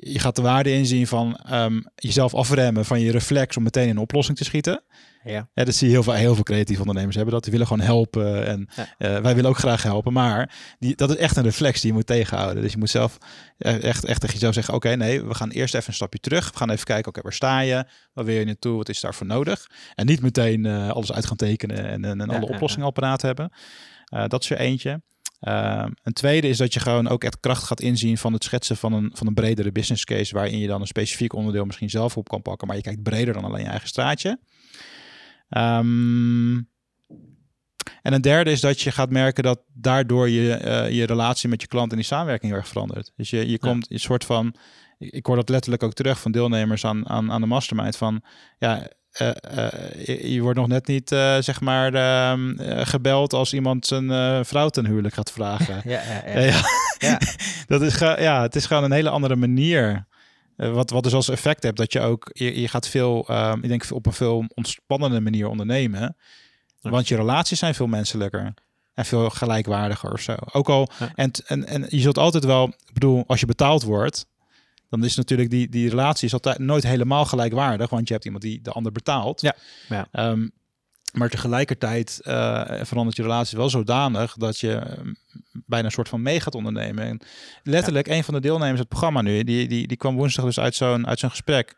[0.00, 3.90] je gaat de waarde inzien van ehm, jezelf afremmen van je reflex om meteen in
[3.90, 4.82] een oplossing te schieten.
[5.24, 5.48] Ja.
[5.54, 7.34] Ja, dat zie je heel veel, heel veel creatieve ondernemers hebben.
[7.34, 8.46] Dat die willen gewoon helpen.
[8.46, 8.94] En Ja.
[8.98, 10.12] eh, wij willen ook graag helpen.
[10.12, 12.62] Maar die, dat is echt een reflex die je moet tegenhouden.
[12.62, 13.18] Dus je moet zelf
[13.58, 16.50] eh, echt, echt tegen jezelf zeggen: Oké, nee, we gaan eerst even een stapje terug.
[16.50, 17.84] We gaan even kijken: Oké, waar sta je?
[18.12, 18.76] Waar wil je naartoe?
[18.76, 19.66] Wat is daarvoor nodig?
[19.94, 22.92] En niet meteen eh, alles uit gaan tekenen en, en, en alle ja, oplossingen al
[22.92, 23.50] paraat hebben.
[24.04, 25.02] Eh, dat is er eentje.
[25.40, 28.76] Ehm, een tweede is dat je gewoon ook echt kracht gaat inzien van het schetsen
[28.76, 30.34] van een, van een bredere business case.
[30.34, 32.66] Waarin je dan een specifiek onderdeel misschien zelf op kan pakken.
[32.66, 34.40] Maar je kijkt breder dan alleen je eigen straatje.
[35.48, 36.56] Ehm,
[38.02, 41.60] en een derde is dat je gaat merken dat daardoor je, eh, je relatie met
[41.60, 43.12] je klant en die samenwerking heel erg verandert.
[43.16, 44.54] Dus je, je komt een soort van,
[44.98, 48.22] ik, ik hoor dat letterlijk ook terug van deelnemers aan, aan, aan de mastermind van,
[48.58, 53.32] ja, eh, eh, je, je wordt nog net niet, eh, zeg maar, ehm, eh, gebeld
[53.32, 55.80] als iemand zijn vrouw ten huwelijk gaat vragen.
[55.84, 56.62] Ja, ja,
[56.98, 57.20] Ja,
[57.66, 60.06] dat is, ja, het is gewoon een hele andere manier.
[60.56, 63.68] Wat, wat dus als effect hebt dat je ook, je, je gaat veel, ehm, ik
[63.68, 66.16] denk op een veel ontspannende manier ondernemen.
[66.80, 68.54] Want je relaties zijn veel menselijker
[68.94, 70.34] en veel gelijkwaardiger of zo.
[70.52, 74.26] Ook al, en, en, en je zult altijd wel, ik bedoel, als je betaald wordt,
[74.88, 78.42] dan is natuurlijk die, die relatie is altijd nooit helemaal gelijkwaardig, want je hebt iemand
[78.42, 79.40] die de ander betaalt.
[79.40, 79.54] Ja.
[79.88, 80.08] Ja.
[80.12, 80.48] Ehm,
[81.12, 85.12] maar tegelijkertijd eh, verandert je relatie wel zodanig dat je ehm,
[85.66, 87.04] bijna een soort van mee gaat ondernemen.
[87.04, 87.20] En
[87.62, 90.74] letterlijk, een van de deelnemers het programma nu, die, die, die kwam woensdag dus uit
[90.74, 91.76] zo'n, uit zo'n gesprek.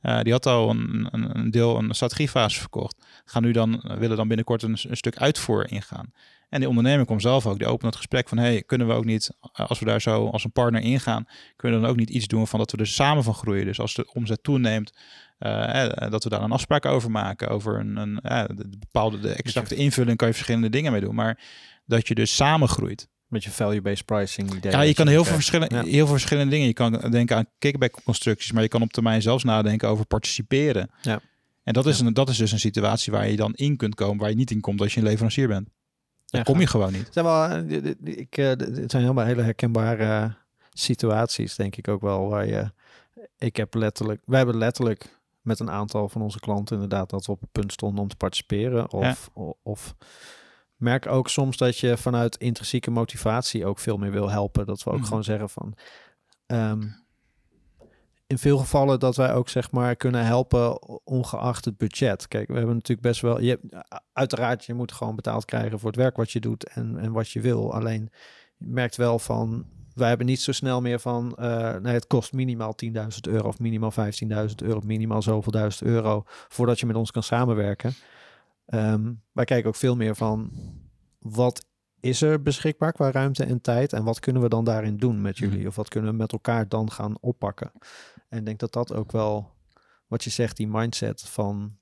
[0.00, 2.96] Eh, die had al een, een, een deel, een strategiefase verkocht.
[3.24, 6.12] Gaan nu dan, willen dan binnenkort een, een stuk uitvoer ingaan.
[6.48, 9.04] En die ondernemer komt zelf ook, die opent het gesprek van, hey, kunnen we ook
[9.04, 11.26] niet, eh, als we daar zo als een partner ingaan,
[11.56, 13.64] kunnen we dan ook niet iets doen van dat we er samen van groeien.
[13.64, 14.92] Dus als de omzet toeneemt,
[15.38, 18.14] eh, eh, dat we daar een afspraak over maken, over een, een
[18.56, 21.40] de, de bepaalde de exacte invulling kan je verschillende dingen mee doen, maar
[21.86, 23.08] dat je dus samen groeit.
[23.26, 24.72] Met je value-based pricing idee.
[24.72, 25.82] Ja, je kan heel veel, verschillende, Ja.
[25.82, 26.66] heel veel verschillende dingen.
[26.66, 30.90] Je kan denken aan kickback constructies, maar je kan op termijn zelfs nadenken over participeren.
[31.02, 31.20] Ja.
[31.62, 34.18] En dat is, een, dat is dus een situatie waar je dan in kunt komen,
[34.18, 35.68] waar je niet in komt als je een leverancier bent.
[36.30, 37.04] Daar kom je gewoon niet.
[37.04, 40.32] Het zijn wel, eh, ik, eh, dit dit zijn helemaal hele herkenbare eh,
[40.72, 42.28] situaties, denk ik ook wel.
[42.28, 42.70] Waar je,
[43.38, 47.32] ik heb letterlijk, wij hebben letterlijk met een aantal van onze klanten inderdaad dat we
[47.32, 48.92] op het punt stonden om te participeren.
[48.92, 49.30] Of,
[49.62, 49.94] of
[50.76, 54.66] merk ook soms dat je vanuit intrinsieke motivatie ook veel meer wil helpen.
[54.66, 55.06] Dat we ook Mhm.
[55.06, 55.74] gewoon zeggen van.
[56.46, 56.82] ehm,
[58.28, 62.28] in veel gevallen dat wij ook zeg maar kunnen helpen ongeacht het budget.
[62.28, 63.40] Kijk, we hebben natuurlijk best wel.
[63.40, 63.60] Je,
[64.12, 67.30] uiteraard, je moet gewoon betaald krijgen voor het werk wat je doet en, en wat
[67.30, 67.74] je wil.
[67.74, 68.10] Alleen
[68.56, 69.66] je merkt wel van.
[69.94, 71.36] Wij hebben niet zo snel meer van.
[71.36, 76.22] eh nee, het kost minimaal 10.000 euro of minimaal 15.000 euro, minimaal zoveel duizend euro
[76.26, 77.92] voordat je met ons kan samenwerken.
[78.66, 80.50] Ehm, wij kijken ook veel meer van
[81.18, 81.66] wat
[82.00, 85.38] is er beschikbaar qua ruimte en tijd en wat kunnen we dan daarin doen met
[85.38, 85.58] jullie?
[85.58, 85.66] Mhm.
[85.66, 87.72] Of wat kunnen we met elkaar dan gaan oppakken?
[88.28, 89.50] En ik denk dat dat ook wel,
[90.06, 91.76] wat je zegt, die mindset van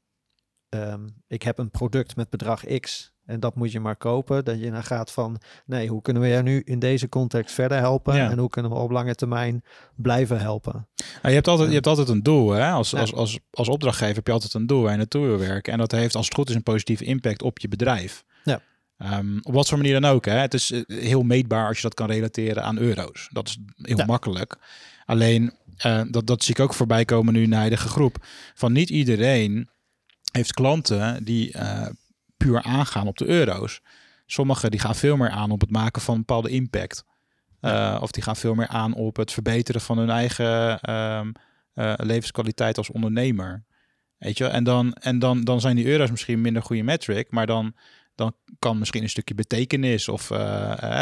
[0.69, 4.45] ehm, ik heb een product met bedrag X en dat moet je maar kopen.
[4.45, 7.79] Dat je dan gaat van, nee, hoe kunnen we jou nu in deze context verder
[7.79, 8.15] helpen?
[8.17, 8.31] Ja.
[8.31, 9.65] En hoe kunnen we op lange termijn
[9.97, 10.89] blijven helpen?
[10.97, 12.51] Nou, je, hebt altijd, je hebt altijd een doel.
[12.51, 12.71] Hè?
[12.71, 13.01] Als, Ja.
[13.01, 15.73] als, als, als opdrachtgever heb je altijd een doel waar je naartoe wil werken.
[15.73, 18.25] En dat heeft als het goed is een positieve impact op je bedrijf.
[18.45, 18.61] Ja.
[18.99, 20.25] Ehm, op wat voor manier dan ook.
[20.25, 20.33] Hè?
[20.39, 23.29] Het is eh, heel meetbaar als je dat kan relateren aan euro's.
[23.33, 24.05] Dat is heel Ja.
[24.05, 24.57] makkelijk.
[25.05, 28.27] Alleen, eh, dat, dat zie ik ook voorbij komen nu in de huidige groep.
[28.55, 29.69] Van niet iedereen
[30.37, 31.87] heeft klanten die eh,
[32.37, 33.81] puur aangaan op de euro's.
[34.27, 37.05] Sommigen die gaan veel meer aan op het maken van een bepaalde impact.
[37.61, 41.33] Eh, of die gaan veel meer aan op het verbeteren van hun eigen ehm,
[41.73, 43.65] eh, levenskwaliteit als ondernemer.
[44.19, 47.47] Weet je, en dan, en dan, dan zijn die euro's misschien minder goede metric, maar
[47.47, 47.75] dan,
[48.15, 50.31] dan kan misschien een stukje betekenis of,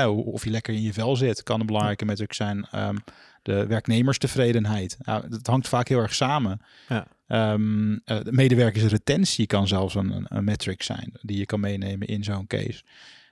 [0.08, 2.66] of je lekker in je vel zit, kan een belangrijke metric zijn.
[2.70, 2.96] Ehm,
[3.44, 4.96] de werknemerstevredenheid.
[4.98, 6.60] Nou, dat hangt vaak heel erg samen.
[6.88, 7.06] Ja.
[7.26, 12.06] Ehm, eh, de medewerkersretentie kan zelfs een, een, een metric zijn die je kan meenemen
[12.08, 12.82] in zo'n case.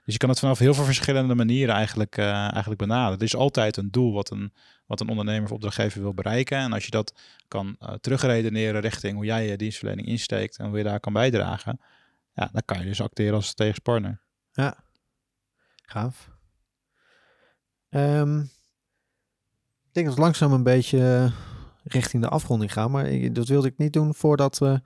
[0.05, 3.19] Dus je kan het vanaf heel veel verschillende manieren eigenlijk, eh, eigenlijk benaderen.
[3.19, 4.53] Er is altijd een doel wat een,
[4.87, 6.59] wat een ondernemer of opdrachtgever wil bereiken.
[6.59, 7.15] En als je dat
[7.49, 11.81] kan eh, terugredeneren richting hoe jij je dienstverlening insteekt en hoe je daar kan bijdragen,
[12.35, 14.21] ja, dan kan je dus acteren als tegenpartner.
[14.53, 14.85] Ja,
[15.83, 16.31] gaaf.
[17.89, 18.45] Ehm,
[19.93, 21.33] ik denk dat we langzaam een beetje
[21.85, 24.81] richting de afronding gaan, maar dat wilde ik niet doen voordat we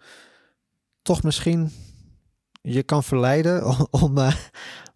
[1.02, 1.72] toch misschien
[2.62, 4.34] je kan verleiden om, om, eh,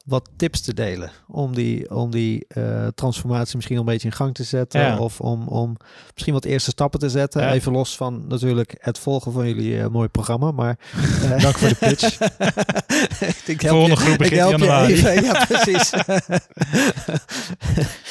[0.04, 1.10] wat tips te delen.
[1.28, 4.80] Om die, om die eh, transformatie misschien een beetje in gang te zetten.
[4.80, 4.98] Ja.
[4.98, 5.76] Of om, om
[6.12, 7.42] misschien wat eerste stappen te zetten.
[7.42, 7.52] Ja.
[7.52, 10.50] Even los van natuurlijk het volgen van jullie eh, mooie programma.
[10.50, 10.78] Maar,
[11.22, 12.18] eh, Dank voor de pitch.
[13.54, 14.92] ik help Volgende je- groep begint januari.
[14.92, 15.22] even.
[15.24, 15.90] Ja, precies.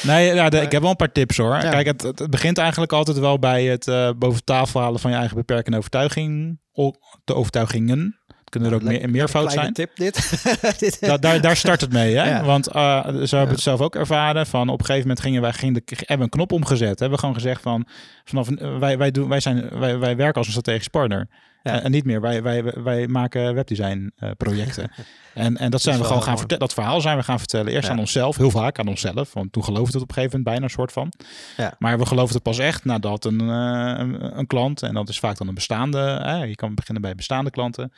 [0.04, 1.56] Nee, ja, de- ik heb wel een paar tips hoor.
[1.56, 1.70] Ja.
[1.70, 3.86] Kijk, het, het begint eigenlijk altijd wel bij het
[4.20, 6.60] boven tafel halen van je eigen beperkende overtuiging.
[6.74, 8.19] O- de overtuigingen.
[8.50, 9.74] Kunnen er ook meer, meervoud Kleine zijn.
[9.74, 10.80] tip dit.
[10.80, 12.30] dit Da- daar, daar start het mee, hè?
[12.30, 12.44] Ja.
[12.44, 12.74] Want eh,
[13.04, 13.46] zo hebben we Ja.
[13.46, 14.46] het zelf ook ervaren.
[14.48, 17.00] Van op een gegeven moment gingen wij gingen de, hebben we een knop omgezet.
[17.00, 17.88] Hebben we gewoon gezegd van
[18.24, 21.28] vanaf wij, wij, doen, wij, zijn, wij, wij werken als een strategisch partner.
[21.64, 21.74] Ja.
[21.74, 22.22] En, en niet meer.
[22.22, 24.92] Wij, wij, wij maken webdesign eh, projecten.
[25.34, 26.64] en, en dat zijn we gewoon gaan vertellen.
[26.66, 27.74] Dat verhaal zijn we gaan vertellen.
[27.74, 29.34] Eerst aan onszelf, heel vaak aan onszelf.
[29.34, 31.12] Want toen geloofde het op een gegeven moment bijna een soort van.
[31.58, 31.74] Ja.
[31.80, 35.20] Maar we geloofden het pas echt nadat een, eh, een, een klant, en dat is
[35.20, 36.00] vaak dan een bestaande,
[36.48, 37.92] je kan beginnen bij bestaande klanten.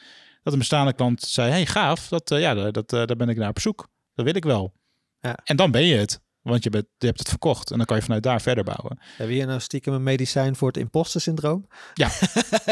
[0.43, 3.37] Dat een bestaande klant zei: Hey, gaaf, dat, eh, ja, dat, eh, daar ben ik
[3.37, 3.87] naar op zoek.
[4.13, 4.73] Dat wil ik wel.
[5.19, 5.37] Ja.
[5.43, 6.19] En dan ben je het.
[6.41, 8.99] Want je, bent, je hebt het verkocht en dan kan je vanuit daar verder bouwen.
[9.17, 11.67] Hebben hier nou stiekem een medicijn voor het imposter syndroom?
[11.93, 12.09] Ja,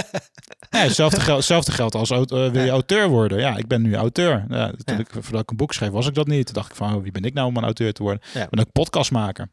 [0.70, 2.67] hetzelfde, geld, hetzelfde geldt als eh, wil je Ja.
[2.70, 3.39] auteur worden.
[3.39, 4.45] Ja, ik ben nu auteur.
[4.49, 6.45] Ja, toen ik, voordat ik een boek schreef, was ik dat niet.
[6.45, 8.22] Toen dacht ik van, oh, wie ben ik nou om een auteur te worden?
[8.34, 8.43] Ja.
[8.43, 9.49] Ik ben ook podcastmaker.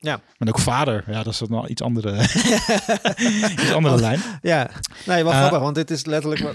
[0.00, 0.20] Ja.
[0.38, 1.04] Ben ook vader.
[1.06, 2.12] Ja, dat is dan iets andere,
[3.52, 4.20] iets andere lijn.
[4.42, 4.70] Ja,
[5.06, 6.54] nee, Eh, grappig, want dit is letterlijk wat...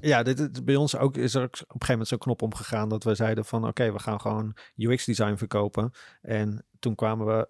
[0.00, 3.04] Ja, dit bij ons ook is er op een gegeven moment zo'n knop omgegaan dat
[3.04, 5.90] we zeiden van oké, we gaan gewoon UX design verkopen.
[6.20, 7.48] En toen kwamen we,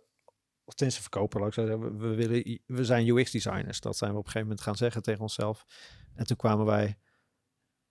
[0.64, 3.80] of tenminste verkopen, ik zeggen, we, willen, we zijn UX designers.
[3.80, 5.66] Dat zijn we op een gegeven moment gaan zeggen tegen onszelf.
[6.14, 6.98] En toen kwamen wij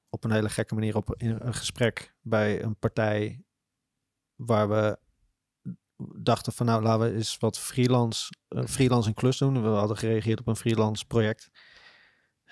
[0.09, 3.43] op een hele gekke manier op in een gesprek bij een partij
[4.35, 4.99] waar we
[6.17, 9.61] dachten van nou laten we eens wat freelance, eh, freelance een klus doen.
[9.61, 11.49] We hadden gereageerd op een freelance project.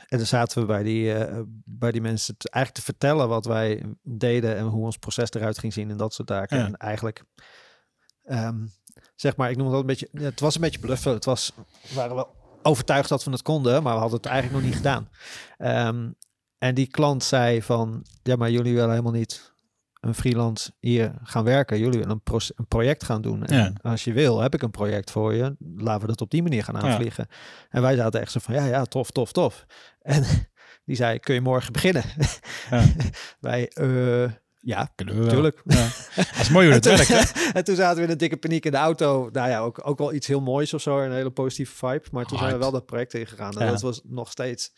[0.06, 3.46] En dan zaten we bij die, eh, bij die mensen te, eigenlijk te vertellen wat
[3.46, 6.58] wij deden en hoe ons proces eruit ging zien en dat soort zaken.
[6.58, 6.66] Ja.
[6.66, 7.24] En eigenlijk,
[8.24, 8.66] ehm,
[9.16, 11.14] zeg maar, ik noem het wel een beetje, het was een beetje bluffen.
[11.14, 14.56] Het was, we waren wel overtuigd dat we het konden, maar we hadden het eigenlijk
[14.56, 15.10] nog niet gedaan.
[15.58, 16.12] Ehm,
[16.58, 19.56] en die klant zei van, ja, maar jullie willen helemaal niet
[20.00, 21.78] een freelance hier gaan werken.
[21.80, 23.46] Jullie willen een, een project gaan doen.
[23.46, 23.74] En Ja.
[23.92, 25.56] als je wil, heb ik een project voor je.
[25.78, 26.82] Laten we dat op die manier gaan Ja.
[26.82, 27.28] aanvliegen.
[27.70, 29.66] En wij zaten echt zo van, ja, ja, tof, tof, tof.
[30.02, 30.24] En
[30.86, 32.04] die zei, kun je morgen beginnen?
[32.70, 32.84] Ja.
[33.40, 35.30] wij, eh, ja, Kunnen we wel.
[35.30, 35.62] natuurlijk.
[35.66, 35.88] Ja.
[36.16, 37.50] Dat is mooi hoe het En werkt, hè?
[37.58, 39.30] en toen zaten we in een dikke paniek in de auto.
[39.32, 41.00] Nou ja, ook, ook wel iets heel moois of zo.
[41.00, 42.04] Een hele positieve vibe.
[42.12, 43.54] Maar toen zijn we wel dat project ingegaan.
[43.54, 43.72] En Ja.
[43.72, 44.72] dat was nog steeds...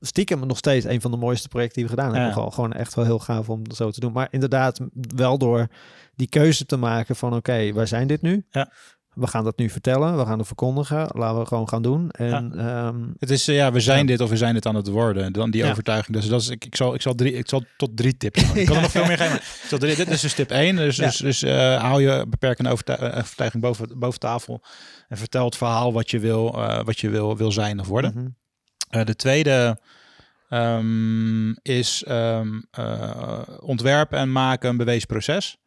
[0.00, 2.26] Stiekem nog steeds een van de mooiste projecten die we gedaan hebben.
[2.28, 2.32] Ja.
[2.32, 4.12] Gewoon, gewoon echt wel heel gaaf om dat zo te doen.
[4.12, 4.80] Maar inderdaad,
[5.14, 5.66] wel door
[6.14, 7.34] die keuze te maken van...
[7.34, 8.44] Oké, waar zijn dit nu?
[8.50, 8.72] Ja.
[9.10, 10.16] We gaan dat nu vertellen.
[10.16, 11.08] We gaan het verkondigen.
[11.12, 12.10] Laten we gewoon gaan doen.
[12.10, 14.04] En ehm, Het is, eh, ja, we zijn Ja.
[14.06, 15.32] dit of we zijn dit aan het worden.
[15.32, 15.70] Dan die Ja.
[15.70, 16.16] overtuiging.
[16.16, 18.56] Dus dat is, ik, ik, zal, ik, zal drie, ik zal tot drie tips gaan.
[18.60, 19.40] Ik kan er nog veel meer geven.
[19.68, 20.76] zal drie, dit is dus tip één.
[20.76, 21.04] Dus, Ja.
[21.06, 22.76] dus, dus eh, hou je beperkende eh,
[23.18, 24.62] overtuiging boven, boven tafel.
[25.08, 28.12] En vertel het verhaal wat je wil, eh, wat je wil, wil zijn of worden.
[28.14, 28.26] mhm.
[28.90, 29.80] Eh, de tweede
[30.48, 32.40] ehm, is eh,
[33.60, 35.58] ontwerpen en maken een bewezen proces.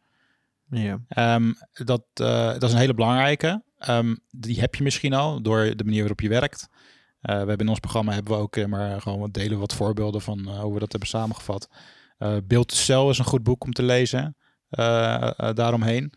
[0.68, 0.98] ja.
[1.08, 3.62] Ehm, dat, eh, dat is een hele belangrijke.
[4.30, 6.68] Die heb je misschien al door de manier waarop je werkt.
[7.20, 10.48] we hebben in ons programma hebben we ook maar gewoon wat delen wat voorbeelden van
[10.48, 11.68] hoe we dat hebben samengevat.
[12.44, 14.36] Beeld to Cell is een goed boek om te lezen
[15.54, 16.12] daaromheen,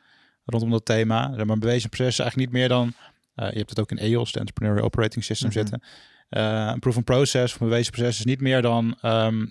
[0.45, 1.27] rondom dat thema.
[1.27, 2.93] Maar bewezen proces is eigenlijk niet meer dan,
[3.35, 5.57] je hebt het ook in EOS, de Entrepreneurial Operating System, mhm.
[5.57, 5.81] zitten.
[6.29, 9.45] Een proven process of een bewezen proces is niet meer dan ehm,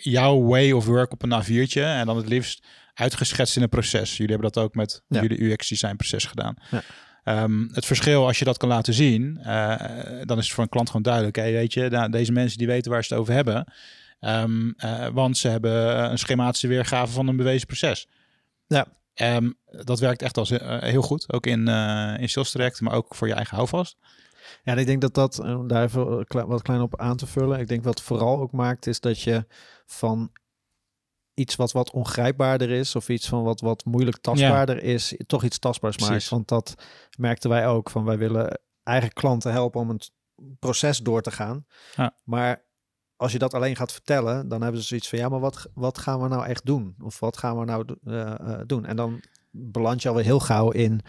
[0.00, 4.16] jouw way of work op een A4'tje en dan het liefst uitgeschetst in een proces.
[4.16, 6.54] Jullie hebben dat ook met jullie UX design proces gedaan.
[6.70, 6.82] Ja.
[7.24, 9.76] Ehm, het verschil, als je dat kan laten zien, uh,
[10.22, 11.36] dan is het voor een klant gewoon duidelijk.
[11.36, 13.72] Hey, weet je, nou, deze mensen die weten waar ze het over hebben.
[14.20, 18.08] Um, uh, want ze hebben een schematische weergave van een bewezen proces.
[18.66, 18.86] Ja.
[19.14, 21.32] Um, dat werkt echt als uh, heel goed.
[21.32, 21.68] Ook in,
[22.18, 23.96] in sales direct, maar ook voor je eigen houvast.
[24.62, 25.36] Ja, en ik denk dat dat,
[25.66, 27.60] daar even wat klein op aan te vullen.
[27.60, 29.46] Ik denk wat vooral ook maakt, is dat je
[29.86, 30.30] van
[31.34, 35.58] iets wat wat ongrijpbaarder is of iets van wat wat moeilijk tastbaarder is, toch iets
[35.58, 36.28] tastbaars maakt.
[36.28, 36.74] Want dat
[37.18, 40.00] merkten wij ook van wij willen eigen klanten helpen om een
[40.58, 41.66] proces door te gaan.
[41.96, 42.14] Ja.
[42.24, 42.64] Maar
[43.16, 45.98] als je dat alleen gaat vertellen, dan hebben ze zoiets van ja, maar wat, wat
[45.98, 46.94] gaan we nou echt doen?
[47.02, 48.84] Of wat gaan we nou uh, doen?
[48.84, 51.00] En dan beland je alweer heel gauw in,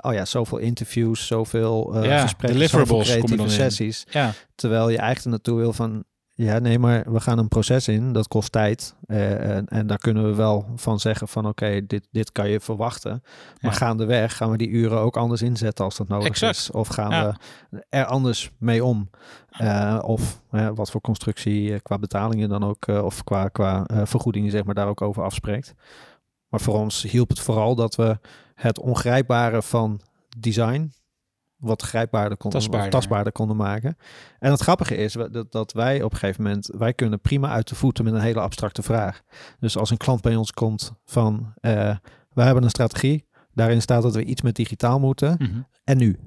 [0.00, 4.06] oh ja, zoveel interviews, zoveel uh, ja, gesprekken, zoveel creatieve sessies.
[4.10, 4.32] Ja.
[4.54, 8.28] Terwijl je eigenlijk naartoe wil van, ja, nee, maar we gaan een proces in, dat
[8.28, 8.94] kost tijd.
[9.06, 12.60] Uh, en, en, daar kunnen we wel van zeggen van oké, dit, dit kan je
[12.60, 13.22] verwachten.
[13.60, 13.78] Maar ja.
[13.78, 16.70] gaandeweg gaan we die uren ook anders inzetten als dat nodig is.
[16.70, 17.34] Of gaan we
[17.88, 19.10] er anders mee om.
[19.60, 20.40] Uh, of
[20.74, 25.02] wat voor constructie qua betalingen dan ook, of qua, qua vergoedingen zeg maar daar ook
[25.02, 25.74] over afspreekt.
[26.48, 28.18] Maar voor ons hielp het vooral dat we
[28.54, 30.00] het ongrijpbare van
[30.38, 30.92] design
[31.58, 32.90] wat grijpbaarder konden, tastbaarder.
[32.90, 33.96] tastbaarder konden maken.
[34.38, 37.68] En het grappige is dat, dat wij op een gegeven moment, wij kunnen prima uit
[37.68, 39.22] de voeten met een hele abstracte vraag.
[39.58, 41.96] Dus als een klant bij ons komt van, uh,
[42.32, 45.36] we hebben een strategie, daarin staat dat we iets met digitaal moeten.
[45.38, 45.60] Mhm.
[45.84, 46.18] En nu?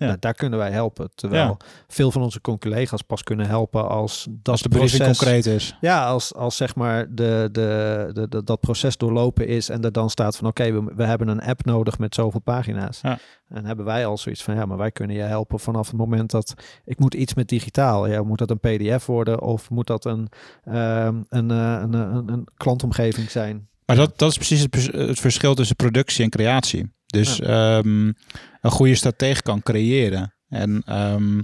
[0.00, 0.06] Ja.
[0.06, 1.10] Nou, daar kunnen wij helpen.
[1.14, 1.56] Terwijl
[1.88, 5.76] veel van onze collega's pas kunnen helpen als dat als de proces concreet is.
[5.80, 10.10] Ja, als, als zeg maar de, de, de, dat proces doorlopen is en er dan
[10.10, 12.98] staat van oké, we, we hebben een app nodig met zoveel pagina's.
[13.02, 13.18] Ja.
[13.48, 16.30] En hebben wij al zoiets van ja, maar wij kunnen je helpen vanaf het moment
[16.30, 18.06] dat ik moet iets met digitaal.
[18.06, 20.28] Ja, moet dat een PDF worden of moet dat een,
[20.68, 23.68] um, een, een, een, een, klantomgeving zijn?
[23.86, 26.92] Maar dat, dat is precies het, het verschil tussen productie en creatie.
[27.06, 28.12] Dus ehm,
[28.60, 30.34] een goede stratege kan creëren.
[30.48, 31.42] En um,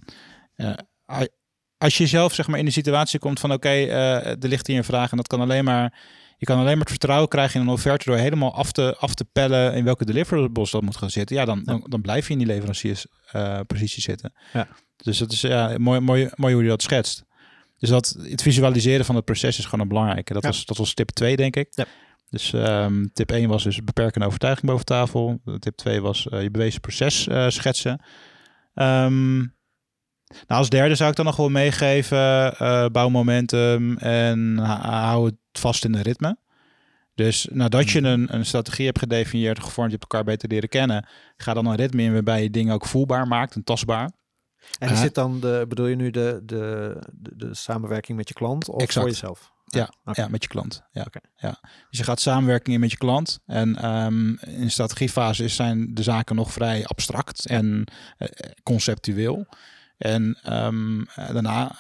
[1.79, 4.67] als je zelf zeg maar in de situatie komt van oké, okay, uh, er ligt
[4.67, 6.15] hier een vraag en dat kan alleen maar.
[6.39, 9.15] Je kan alleen maar het vertrouwen krijgen in een offerte door helemaal af te, af
[9.15, 11.37] te pellen in welke deliverables dat moet gaan zitten.
[11.37, 14.33] Ja, dan, dan, dan, blijf je in die leverancierspositie uh, zitten.
[14.53, 14.69] Ja.
[14.97, 17.25] Dus dat is ja, mooi, mooi, mooi hoe je dat schetst.
[17.79, 20.33] Dus dat, het visualiseren van het proces is gewoon een belangrijke.
[20.33, 21.69] Dat, was, dat was tip 2, denk ik.
[21.71, 21.87] Ja.
[22.37, 25.41] Dus um, tip 1 was dus beperken overtuiging boven tafel.
[25.59, 28.01] Tip 2 was uh, je bewezen proces uh, schetsen.
[28.75, 29.37] Um,
[30.47, 32.19] nou, als derde zou ik dan nog wel meegeven,
[32.63, 36.37] uh, bouw momentum en hou het vast in een ritme.
[37.15, 38.09] Dus nadat je hmm.
[38.09, 41.77] een, een strategie hebt gedefinieerd, gevormd, je hebt elkaar beter leren kennen, ga dan een
[41.77, 44.11] ritme in waarbij je dingen ook voelbaar maakt en tastbaar.
[44.79, 48.35] En is dit dan de, bedoel je nu de, de, de, de samenwerking met je
[48.35, 49.07] klant of exact.
[49.07, 49.55] voor jezelf?
[49.67, 50.83] Ja, ja, met je klant.
[50.93, 51.07] Ja.
[51.37, 51.61] ja.
[51.91, 53.41] Dus je gaat samenwerking in met je klant.
[53.47, 57.85] En um, in strategiefase zijn de zaken nog vrij abstract en
[58.19, 58.29] uh,
[58.63, 59.47] conceptueel.
[59.99, 61.77] En um, daarna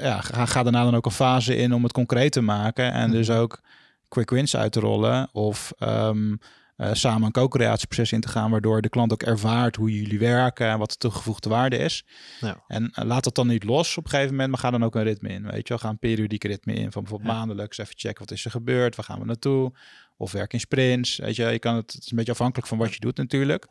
[0.00, 2.92] ja, ga, ga, daarna dan ook een fase in om het concreet te maken.
[2.92, 3.38] En dus mhm.
[3.38, 3.60] ook
[4.08, 5.28] quick wins uit te rollen.
[5.32, 6.38] Of um,
[6.76, 10.66] uh, samen een co-creatieproces in te gaan, waardoor de klant ook ervaart hoe jullie werken
[10.66, 12.04] en wat de toegevoegde waarde is.
[12.40, 12.64] Ja.
[12.66, 14.94] En uh, laat dat dan niet los op een gegeven moment, maar ga dan ook
[14.94, 15.42] een ritme in.
[15.42, 18.44] Weet je wel, ga een periodieke ritme in van bijvoorbeeld maandelijks even checken wat is
[18.44, 19.78] er gebeurd, waar gaan we naartoe,
[20.16, 21.16] of werk in sprints.
[21.16, 23.66] Weet je, je kan het, het is een beetje afhankelijk van wat je doet natuurlijk.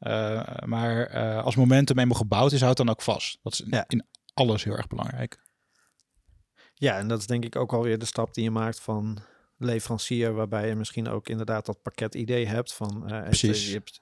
[0.00, 1.08] Uh, maar
[1.42, 3.38] als momentum eenmaal gebouwd is, houdt dan ook vast.
[3.42, 5.44] Dat is in, in alles heel erg belangrijk.
[6.74, 9.18] Ja, en dat is denk ik ook alweer de stap die je maakt van
[9.58, 13.66] leverancier, waarbij je misschien ook inderdaad dat pakket idee hebt van uh, Precies.
[13.66, 14.00] je hebt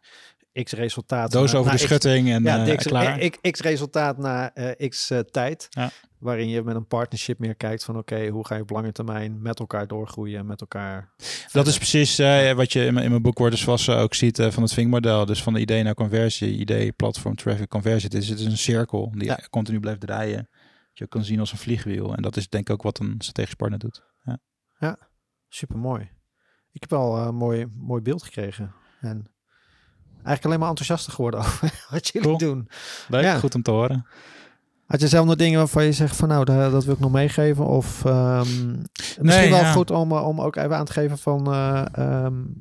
[0.63, 1.33] x resultaat.
[1.33, 3.31] Doos over de schutting en ja, uh, x, klaar.
[3.51, 5.67] X, resultaat na uh, x tijd.
[5.71, 5.91] Ja.
[6.19, 9.43] Waarin je met een partnership meer kijkt van oké, hoe ga je op lange termijn
[9.43, 11.15] met elkaar doorgroeien, met elkaar.
[11.53, 12.17] Dat is precies
[12.55, 15.27] wat je in mijn, in mijn boek Worden was ook ziet van het Vink-model.
[15.27, 18.09] Dus van de idee naar conversie, idee, platform, traffic, conversie.
[18.09, 19.39] Het is, het is een cirkel die ja.
[19.51, 20.49] continu blijft draaien.
[20.93, 22.15] Je kan zien als een vliegwiel.
[22.15, 24.03] En dat is denk ik ook wat een strategisch partner doet.
[24.79, 24.99] Ja.
[25.55, 26.11] Super mooi.
[26.73, 28.75] Ik heb al een mooi, mooi beeld gekregen.
[29.01, 29.27] En
[30.15, 32.69] eigenlijk alleen maar enthousiaster geworden over wat jullie doen.
[33.09, 33.39] Leuk, ja.
[33.39, 34.07] goed om te horen.
[34.87, 37.13] Had je zelf nog dingen waarvan je zegt van nou, dat, dat wil ik nog
[37.13, 37.67] meegeven?
[37.67, 38.83] Of um,
[39.21, 41.55] misschien wel goed om, om ook even aan te geven van
[41.99, 42.55] um,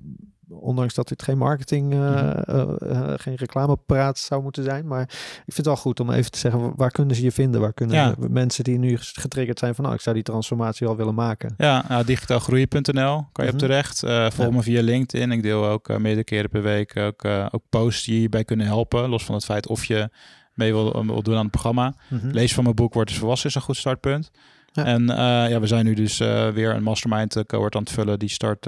[0.60, 4.88] ondanks dat dit geen marketing, eh, eh, geen reclamepraat zou moeten zijn.
[4.88, 7.62] Maar ik vind het wel goed om even te zeggen, waar kunnen ze je vinden?
[7.62, 8.16] Waar kunnen Ja.
[8.30, 11.54] mensen die nu getriggerd zijn van, nou, ik zou die transformatie al willen maken.
[11.58, 13.54] Ja, nou, digitaalgroeien.nl kan je Mhm.
[13.54, 14.00] op terecht.
[14.34, 15.32] Volg me via LinkedIn.
[15.32, 19.10] Ik deel ook meerdere keren per week ook, ook posts die je hierbij kunnen helpen.
[19.10, 20.10] Los van het feit of je
[20.54, 21.94] mee wil, wil doen aan het programma.
[22.10, 22.28] Mhm.
[22.30, 24.32] Lees van mijn boek Word eens volwassen is een goed startpunt.
[24.72, 24.86] Ja.
[24.86, 25.06] En
[25.50, 26.18] ja, we zijn nu dus
[26.54, 28.20] weer een mastermind cohort aan het vullen.
[28.20, 28.62] Die start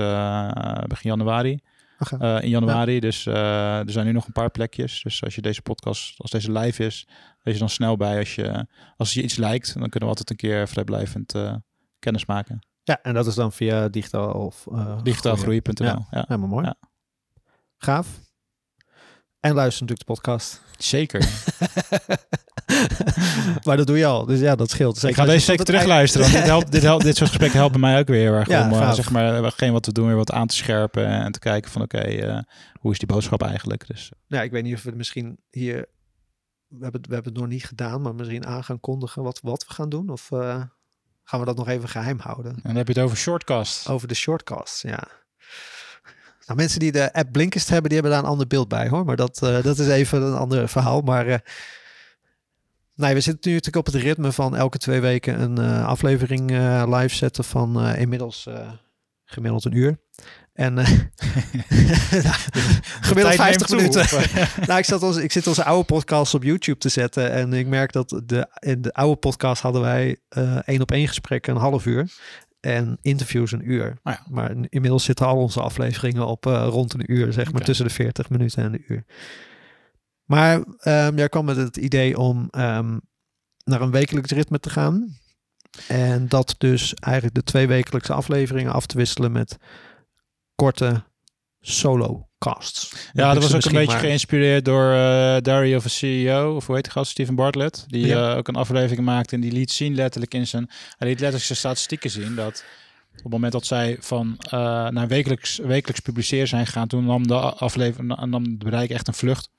[0.87, 1.59] begin januari.
[1.97, 2.99] Eh, in januari.
[2.99, 5.01] Dus eh, er zijn nu nog een paar plekjes.
[5.03, 7.07] Dus als je deze podcast, als deze live is,
[7.41, 8.17] wees je dan snel bij.
[8.17, 8.67] Als je,
[8.97, 11.55] als je iets lijkt, dan kunnen we altijd een keer vrijblijvend eh
[11.99, 12.59] kennis maken.
[12.83, 15.85] Ja, en dat is dan via digitaal of uh, Digitaalgroei.nl.
[15.85, 16.07] Ja.
[16.11, 16.25] Ja.
[16.27, 16.65] Helemaal mooi.
[16.65, 16.75] Ja.
[17.77, 18.07] Gaaf.
[19.39, 20.61] En luister natuurlijk de podcast.
[20.77, 21.21] Zeker.
[23.65, 25.03] maar dat doe je al, dus ja, dat scheelt.
[25.03, 26.27] ik ga deze zeker terugluisteren.
[26.27, 28.65] Want dit, helpt, dit, helpt, dit soort gesprekken helpen mij ook weer heel erg Ja,
[28.65, 28.95] om uh, gaaf.
[28.95, 31.81] zeg maar, hetgeen wat we doen weer wat aan te scherpen en te kijken van
[31.81, 32.39] oké, okay, uh,
[32.79, 33.87] hoe is die boodschap eigenlijk?
[33.87, 35.85] Dus, ja, ik weet niet of we misschien hier,
[36.67, 39.39] we hebben, het, we hebben het nog niet gedaan, maar misschien aan gaan kondigen wat,
[39.43, 40.09] wat we gaan doen.
[40.09, 40.61] Of uh,
[41.23, 42.51] gaan we dat nog even geheim houden?
[42.51, 43.89] En dan heb je het over shortcast.
[43.89, 45.07] Over de shortcast, ja.
[46.45, 49.05] Nou, mensen die de app Blinkist hebben, die hebben daar een ander beeld bij hoor.
[49.05, 51.01] Maar dat, uh, dat is even een ander verhaal.
[51.01, 51.35] Maar uh,
[52.95, 56.51] nee, we zitten nu natuurlijk op het ritme van elke twee weken een uh, aflevering
[56.95, 58.47] live zetten van inmiddels
[59.25, 59.97] gemiddeld een uur.
[60.53, 60.77] En
[63.07, 64.05] gemiddeld 50 minuten.
[64.67, 67.31] nou, ik, zat onze, ik zit onze oude podcast op YouTube te zetten.
[67.31, 70.17] En ik merk dat de, in de oude podcast hadden wij
[70.65, 72.11] één op één gesprekken een half uur
[72.59, 73.87] en interviews een uur.
[74.03, 74.25] Oh ja.
[74.29, 77.65] Maar inmiddels zitten al onze afleveringen op rond een uur, zeg maar Okay.
[77.65, 79.05] tussen de 40 minuten en de uur.
[80.25, 83.01] Maar um, jij kwam met het idee om um,
[83.63, 85.17] naar een wekelijks ritme te gaan.
[85.87, 89.57] En dat dus eigenlijk de twee wekelijkse afleveringen af te wisselen met
[90.55, 91.03] korte
[91.61, 93.09] solo casts.
[93.13, 93.99] Ja, dat was ook een beetje maar...
[93.99, 98.31] geïnspireerd door uh, Dario of CEO, of hoe heet die gast, Steven Bartlett, die ja.
[98.31, 101.43] uh, ook een aflevering maakte en die liet zien letterlijk in zijn, hij liet letterlijk
[101.43, 102.63] zijn statistieken zien dat
[103.11, 104.51] op het moment dat zij van uh,
[104.87, 109.13] naar wekelijks, wekelijks publiceren zijn gegaan, toen nam de aflevering, nam het bereik echt een
[109.13, 109.49] vlucht.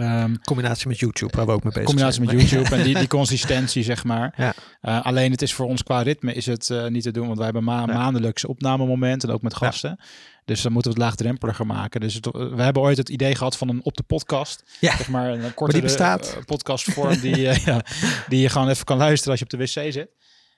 [0.00, 2.36] Um, combinatie met YouTube, waar we ook mee bezig combinatie zijn.
[2.36, 4.34] met YouTube en die, die consistentie, zeg maar.
[4.36, 4.54] Ja.
[4.82, 7.36] Uh, alleen het is voor ons qua ritme is het uh, niet te doen, want
[7.36, 7.86] wij hebben ma Ja.
[7.86, 9.98] maandelijks opnamemomenten, ook met gasten.
[10.44, 12.00] Dus dan moeten we het laagdrempeliger maken.
[12.00, 14.62] Dus het, we hebben ooit het idee gehad van een op de podcast.
[14.80, 14.96] Ja.
[14.96, 17.80] Zeg maar een korte uh, podcastvorm die, ja,
[18.28, 20.08] die je gewoon even kan luisteren als je op de wc zit.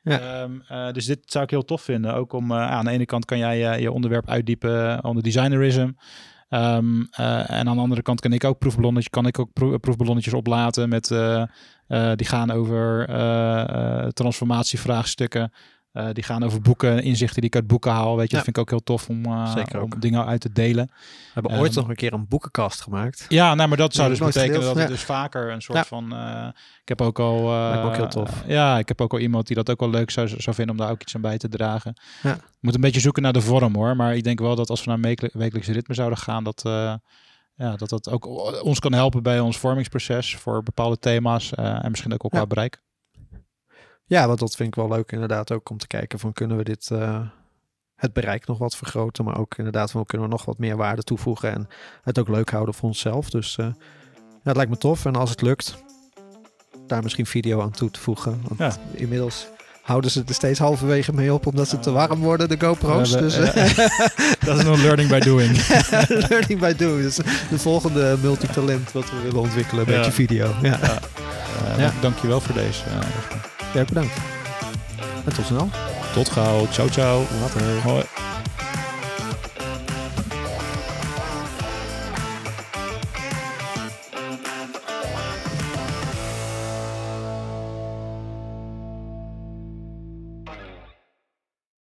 [0.02, 0.42] Ja.
[0.42, 2.14] Um, uh, dus dit zou ik heel tof vinden.
[2.14, 5.90] Ook om uh, aan de ene kant kan jij uh, je onderwerp uitdiepen onder designerism.
[6.50, 9.78] Um, uh, en aan de andere kant kan ik ook proefballonnetjes, kan ik ook pro
[9.78, 11.42] proefballonnetjes oplaten met uh,
[11.88, 13.06] uh, die gaan over
[14.12, 15.52] transformatievraagstukken.
[15.98, 18.16] Uh, die gaan over boeken, inzichten die ik uit boeken haal.
[18.16, 18.42] Weet je, Ja.
[18.42, 20.86] dat vind ik ook heel tof om, uh, Zeker om dingen uit te delen.
[20.86, 23.26] We hebben ooit Um, nog een keer een boekenkast gemaakt.
[23.28, 24.88] Ja, nou, maar dat zou dus betekenen gedeeld, dat ja.
[24.88, 25.84] dus vaker een soort Ja.
[25.84, 26.12] van.
[26.14, 26.46] uh,
[26.82, 27.48] ik heb ook al.
[27.50, 28.42] Lijkt me ook heel tof.
[28.46, 30.80] Ja, ik heb ook al iemand die dat ook wel leuk zou, zou vinden om
[30.80, 31.94] daar ook iets aan bij te dragen.
[32.60, 33.96] Moet een beetje zoeken naar de vorm hoor.
[33.96, 36.62] Maar ik denk wel dat als we naar een wekelijks ritme zouden gaan, dat.
[37.54, 38.26] Ja, dat dat ook
[38.64, 42.82] ons kan helpen bij ons vormingsproces voor bepaalde thema's en misschien ook, ook qua bereik.
[44.08, 46.64] Ja, want dat vind ik wel leuk inderdaad ook om te kijken van kunnen we
[46.64, 47.20] dit uh,
[47.96, 51.02] het bereik nog wat vergroten, maar ook inderdaad van kunnen we nog wat meer waarde
[51.02, 51.68] toevoegen en
[52.02, 53.30] het ook leuk houden voor onszelf.
[53.30, 53.66] Dus uh,
[54.16, 55.82] ja, het lijkt me tof en als het lukt,
[56.86, 58.40] daar misschien video aan toe te voegen.
[58.48, 58.80] Want Ja.
[58.92, 59.46] inmiddels
[59.82, 63.10] houden ze er steeds halverwege mee op omdat ze te warm worden, de GoPro's.
[63.12, 63.90] We dus, hebben-
[64.46, 65.66] dat is nog learning by doing.
[66.28, 67.02] learning by doing.
[67.02, 67.16] Dus
[67.50, 69.98] de volgende multitalent wat we willen ontwikkelen, een Ja.
[69.98, 70.54] beetje video.
[70.62, 70.80] Ja.
[70.82, 70.96] Uh,
[71.68, 71.76] Ja.
[71.76, 72.82] dank- Dankjewel voor deze.
[73.74, 74.16] Ja, bedankt.
[75.24, 75.68] En tot snel.
[76.12, 76.66] tot gauw.
[76.70, 77.22] Ciao, ciao.
[77.40, 77.82] Later.
[77.82, 78.02] Hoi.